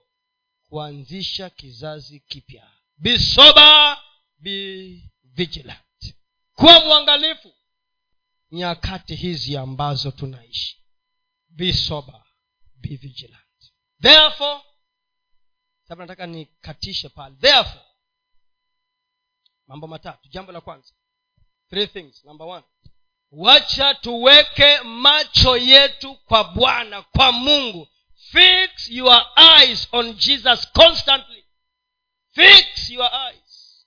kuanzisha 0.69 1.49
kizazi 1.49 2.19
kipya. 2.19 2.71
Be 2.97 3.19
be 4.37 5.11
vigilant 5.23 6.15
kuwa 6.53 6.79
mwangalifu 6.79 7.54
nyakati 8.51 9.15
hizi 9.15 9.57
ambazo 9.57 10.11
tunaishi. 10.11 10.81
Be 11.49 11.73
sober 11.73 12.23
be 12.75 12.95
vigilant. 12.95 13.71
Therefore 14.01 14.61
sasa 15.83 15.95
nataka 15.95 16.27
nikatishe 16.27 17.09
pale. 17.09 17.35
Therefore 17.35 17.85
mambo 19.67 19.87
matatu. 19.87 20.29
Jambo 20.29 20.51
la 20.51 20.61
kwanza 20.61 20.93
three 21.69 21.87
things. 21.87 22.23
Number 22.23 22.47
one 22.47 22.63
wacha 23.31 23.93
tuweke 23.95 24.81
macho 24.81 25.57
yetu 25.57 26.15
kwa 26.15 26.43
bwana 26.43 27.01
kwa 27.01 27.31
mungu. 27.31 27.87
Fix 28.15 28.89
your 28.89 29.25
eyes 29.37 29.87
on 29.91 30.13
jesus 30.13 30.71
constantly. 30.71 31.45
Fix 32.31 32.89
your 32.89 33.11
eyes. 33.13 33.85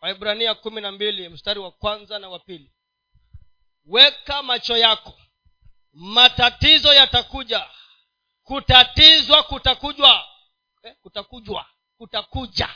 Waibrania 0.00 0.54
kumi 0.54 0.80
na 0.80 0.92
mbili 0.92 1.28
mstari 1.28 1.60
wa 1.60 1.70
kwanza 1.72 2.18
na 2.18 2.28
wa 2.28 2.38
pili 2.38 2.72
weka 3.90 4.42
macho 4.42 4.76
yako. 4.76 5.20
Matatizo 5.92 6.94
yatakuja. 6.94 7.70
Kutatizwa 8.44 9.42
kutakujwa. 9.42 10.28
Eh, 10.82 10.96
kutakujwa. 11.02 11.66
Kutakuja. 11.98 12.68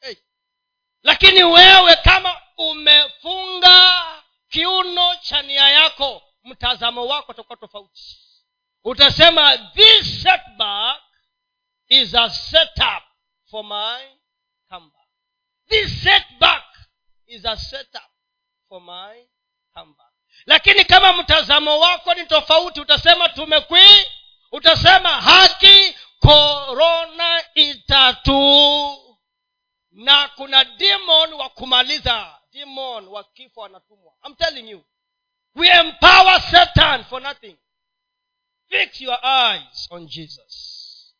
Hey. 0.00 0.14
lakini 1.02 1.44
wewe 1.44 1.96
kama 1.96 2.40
umefunga 2.56 4.04
kiuno 4.48 5.16
cha 5.16 5.42
nia 5.42 5.68
yako 5.68 6.22
mtazamo 6.44 7.06
wako 7.06 7.32
utakuwa 7.32 7.56
tofauti. 7.56 8.18
Utasema 8.84 9.58
this 9.58 10.22
setback 10.22 11.02
is 11.88 12.14
a 12.14 12.30
setup 12.30 13.02
for 13.50 13.64
my 13.64 14.16
comeback. 14.68 15.08
This 15.68 16.02
setback 16.02 16.64
is 17.26 17.44
a 17.44 17.56
setup 17.56 18.10
for 18.68 18.80
my 18.80 19.28
comeback 19.74 20.07
lakini 20.46 20.84
kama 20.84 21.12
mtazamo 21.12 21.78
wako 21.78 22.14
ni 22.14 22.26
tofauti 22.26 22.80
utasema 22.80 23.28
tumekwii 23.28 24.06
utasema 24.52 25.08
haki 25.20 25.94
korona 26.20 27.44
itatu. 27.54 29.04
Na 29.90 30.28
kuna 30.28 30.64
demon 30.64 31.32
wa 31.32 31.48
kumaliza 31.48 32.38
demon 32.52 33.08
wa 33.08 33.24
kifo 33.24 33.64
anatumwa. 33.64 34.12
I'm 34.26 34.34
telling 34.34 34.70
you. 34.70 34.84
We 35.54 35.68
empower 35.68 36.40
satan 36.40 37.04
for 37.04 37.22
nothing. 37.22 37.56
Fix 38.68 39.00
your 39.00 39.18
eyes 39.24 39.86
on 39.90 40.06
jesus. 40.06 41.14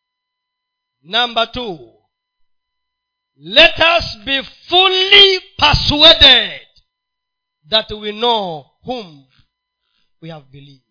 Number 1.03 1.53
two. 1.53 1.95
Let 3.37 3.79
us 3.79 4.17
be 4.25 4.43
fully 4.43 5.41
persuaded 5.59 6.67
that 7.69 7.91
we 7.91 8.13
know 8.13 8.68
whom 8.89 9.27
we 10.23 10.31
have 10.31 10.47
believed. 10.51 10.83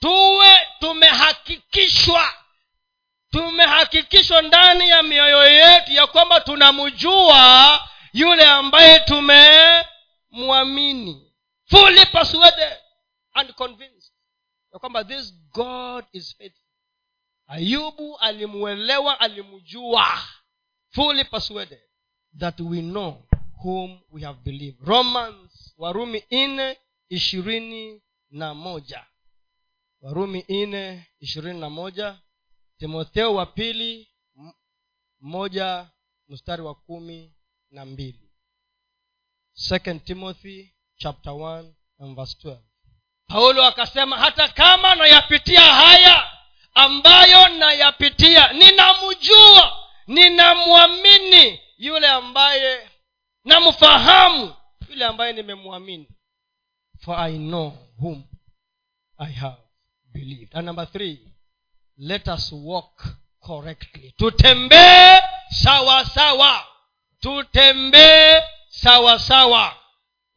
Tuwe 0.00 0.58
tumehakikishwa. 0.80 2.34
Tumehakikishwa 3.30 4.42
ndani 4.42 4.88
ya 4.88 5.02
mioyo 5.02 5.44
yetu 5.50 5.92
ya 5.92 6.06
kwamba 6.06 6.40
tunamjua 6.40 7.88
yule 8.12 8.44
ambaye 8.46 9.00
tumemwamini. 10.30 11.32
Fully 11.64 12.06
persuaded 12.06 12.76
and 13.34 13.52
convinced 13.54 14.12
ya 14.72 14.78
kwamba 14.78 15.04
this 15.04 15.34
god 15.52 16.04
is 16.12 16.36
faithful. 16.36 16.64
Ayubu 17.46 18.18
alimwelewa 18.18 19.20
alimjua. 19.20 20.18
Fully 20.90 21.24
persuaded 21.24 21.80
that 22.38 22.60
we 22.60 22.80
know 22.82 23.26
whom 23.64 24.00
we 24.10 24.22
have 24.22 24.38
believed. 24.44 24.88
Romans 24.88 25.74
warumi 25.78 26.24
ishirini 27.08 28.02
na 28.30 28.54
moja. 28.54 29.06
Warumi 30.00 30.44
nne 30.48 31.06
ishirini 31.20 31.60
na 31.60 31.70
moja. 31.70 32.18
Timotheo 32.78 33.34
wa 33.34 33.46
pili 33.46 34.08
moja 35.20 35.86
mstari 36.28 36.62
wa 36.62 36.74
kumi 36.74 37.34
na 37.70 37.84
mbili. 37.84 38.30
Second 39.52 40.04
timothy 40.04 40.74
chapter 40.96 41.32
1 41.32 41.72
and 41.98 42.16
verse 42.16 42.36
12 42.48 42.58
paulo 43.26 43.64
akasema 43.64 44.18
hata 44.18 44.48
kama 44.48 44.94
nayapitia 44.94 45.60
haya 45.60 46.30
ambayo 46.74 47.48
nayapitia 47.48 48.52
ninamjua 48.52 49.76
ninamwamini 50.06 51.60
yule 51.78 52.08
ambaye 52.08 52.90
namfahamu 53.44 54.54
yule 54.88 55.04
ambaye 55.04 55.32
nimemwamini 55.32 56.08
for 56.98 57.16
i 57.18 57.36
know 57.38 57.72
whom 58.00 58.24
i 59.18 59.26
have 59.30 59.56
believed. 60.12 60.52
And 60.54 60.66
number 60.66 60.86
three 60.86 61.20
let 61.98 62.28
us 62.28 62.52
walk 62.52 63.04
correctly. 63.42 64.14
Tutembee 64.18 65.20
sawa 65.50 66.04
sawa. 66.04 66.64
Tutembee 67.20 68.42
sawa 68.68 69.18
sawa. 69.18 69.76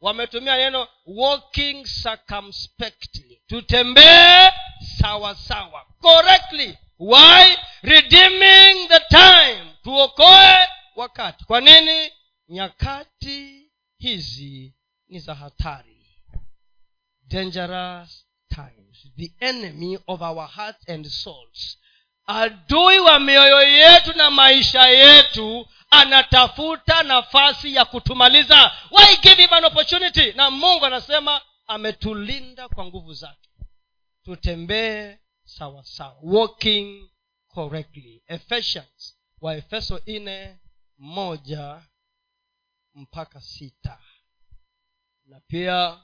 Wametumia 0.00 0.56
neno 0.56 0.88
walking 1.06 1.84
circumspectly. 1.84 3.40
Tutembee 3.46 4.50
sawa 4.98 5.34
sawa. 5.34 5.86
Correctly. 6.00 6.78
Why? 6.98 7.56
Redeeming 7.82 8.88
the 8.88 9.00
time. 9.10 9.70
Tuokoe 9.84 10.68
wakati. 10.96 11.44
Kwa 11.44 11.60
nini? 11.60 12.10
Nyakati 12.48 13.70
hizi 13.98 14.74
ni 15.08 15.18
za 15.20 15.34
hatari 15.34 15.97
dangerous 17.28 18.24
times. 18.54 19.06
The 19.16 19.32
enemy 19.40 19.98
of 20.06 20.22
our 20.22 20.46
hearts 20.46 20.84
and 20.88 21.06
souls. 21.06 21.76
Adui 22.28 22.98
wa 22.98 23.18
mioyo 23.20 23.62
yetu 23.62 24.12
na 24.16 24.30
maisha 24.30 24.88
yetu 24.88 25.68
anatafuta 25.90 27.02
nafasi 27.02 27.74
ya 27.74 27.84
kutumaliza. 27.84 28.72
Why 28.90 29.16
give 29.22 29.42
him 29.42 29.52
an 29.52 29.64
opportunity? 29.64 30.32
Na 30.32 30.50
mungu 30.50 30.86
anasema 30.86 31.40
ametulinda 31.66 32.68
kwa 32.68 32.84
nguvu 32.84 33.14
zake. 33.14 33.48
Tutembee 34.24 35.18
sawasawa 35.44 35.84
sawa. 35.84 36.18
Walking 36.22 37.10
correctly. 37.48 38.22
Ephesians 38.26 39.16
wa 39.40 39.56
efeso 39.56 40.00
nne 40.06 40.58
moja 40.98 41.82
mpaka 42.94 43.40
sita. 43.40 43.98
Na 45.26 45.40
pia 45.40 46.00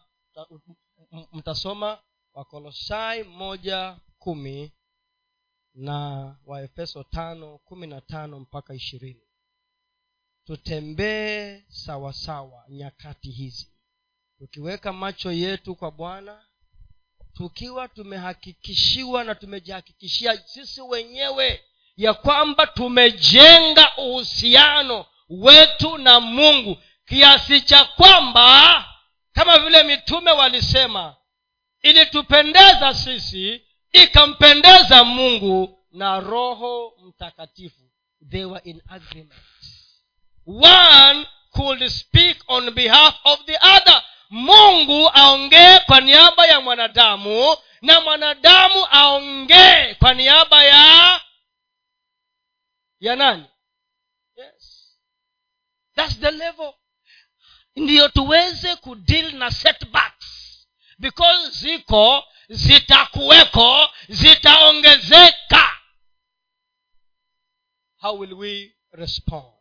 mtasoma 1.33 1.99
wakolosai 2.35 3.23
moja 3.23 3.97
kumi 4.19 4.73
na 5.75 6.37
waefeso 6.47 7.03
tano 7.05 7.59
kumi 7.59 7.87
na 7.87 8.01
tano 8.01 8.41
mpaka 8.41 8.75
ishirini. 8.75 9.21
Tutembee 10.47 11.63
sawasawa 11.69 12.65
nyakati 12.69 13.31
hizi. 13.31 13.71
Tukiweka 14.39 14.93
macho 14.93 15.33
yetu 15.33 15.75
kwa 15.75 15.91
bwana 15.91 16.45
tukiwa 17.35 17.89
tumehakikishiwa 17.89 19.25
na 19.25 19.35
tumejihakikishia 19.35 20.37
sisi 20.37 20.81
wenyewe 20.81 21.65
ya 21.97 22.15
kwamba 22.15 22.67
tumejenga 22.67 23.97
uhusiano 23.97 25.07
wetu 25.29 25.99
na 25.99 26.21
mungu 26.21 26.77
kiasi 27.07 27.61
cha 27.61 27.85
kwamba 27.85 28.94
kama 29.35 29.59
vile 29.59 29.83
mitume 29.83 30.31
walisema 30.31 31.17
ilitupendeza 31.83 32.95
sisi 32.95 33.65
ikampendeza 33.93 35.05
mungu 35.05 35.85
na 35.93 36.21
roho 36.21 36.93
mtakatifu. 37.03 37.81
They 38.31 38.45
were 38.45 38.71
in 38.71 38.83
agreement. 38.89 39.33
One 40.47 41.27
could 41.51 41.89
speak 41.89 42.37
on 42.47 42.71
behalf 42.71 43.15
of 43.25 43.45
the 43.45 43.57
other. 43.57 44.03
Mungu 44.31 45.09
aongee 45.15 45.79
kwa 45.79 46.01
niaba 46.01 46.47
ya 46.47 46.61
mwanadamu 46.61 47.57
na 47.83 48.01
mwanadamu 48.01 48.87
aongee 48.91 49.95
kwa 49.95 50.15
niaba 50.15 50.65
ya 50.65 51.21
ya 53.01 53.17
nani? 53.17 53.45
Yes. 54.37 54.97
Thats 55.95 56.21
the 56.21 56.31
level 56.31 56.75
ndiyo 57.77 58.09
tuweze 58.09 58.77
kudeal 58.77 59.33
na 59.33 59.51
setbacks. 59.51 60.25
Because 60.99 61.51
ziko 61.51 62.25
zitakuweko 62.49 63.91
zitaongezeka. 64.09 65.79
How 68.01 68.19
will 68.19 68.35
we 68.35 68.73
respond? 68.93 69.53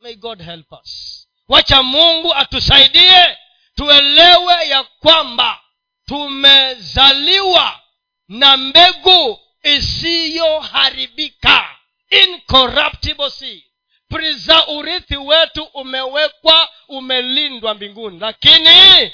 May 0.00 0.14
god 0.14 0.42
help 0.42 0.72
us. 0.82 1.22
Wacha 1.48 1.82
mungu 1.82 2.34
atusaidie 2.34 3.38
tuelewe 3.74 4.68
ya 4.68 4.84
kwamba 4.84 5.60
tumezaliwa 6.06 7.80
na 8.28 8.56
mbegu 8.56 9.40
isiyoharibika. 9.62 11.76
Incorruptible 12.10 13.30
seed 13.30 13.64
priza 14.08 14.66
urithi 14.68 15.16
wetu 15.16 15.62
umewekwa 15.64 16.68
umelindwa 16.88 17.74
mbinguni. 17.74 18.18
Lakini 18.18 19.12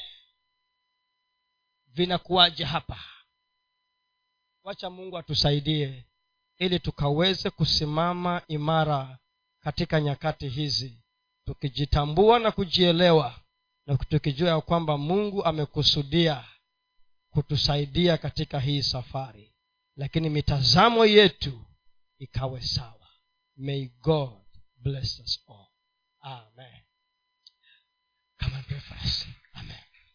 vinakuwaje 1.86 2.64
hapa? 2.64 2.99
Wacha 4.64 4.90
mungu 4.90 5.18
atusaidie 5.18 6.05
ili 6.59 6.78
tukaweze 6.80 7.51
kusimama 7.51 8.43
imara 8.49 9.18
katika 9.61 10.01
nyakati 10.01 10.49
hizi 10.49 10.99
tukijitambua 11.47 12.38
na 12.38 12.51
kujielewa 12.53 13.40
na 13.86 13.97
tukijua 13.97 14.49
ya 14.51 14.61
kwamba 14.61 14.99
mungu 14.99 15.45
amekusudia 15.45 16.45
kutusaidia 17.30 18.16
katika 18.18 18.61
hii 18.61 18.82
safari. 18.82 19.55
Lakini 19.97 20.30
mitazamo 20.30 21.07
yetu 21.07 21.64
ikawe 22.18 22.61
sawa. 22.61 23.09
May 23.57 23.86
god 23.86 24.41
bless 24.83 25.20
us 25.20 25.39
all. 25.49 25.72
Amen. 26.24 26.83
Come 28.41 28.53
and 28.55 28.66
pray 28.66 28.78
for 28.89 28.95
us. 28.95 29.26
amen 29.57 29.91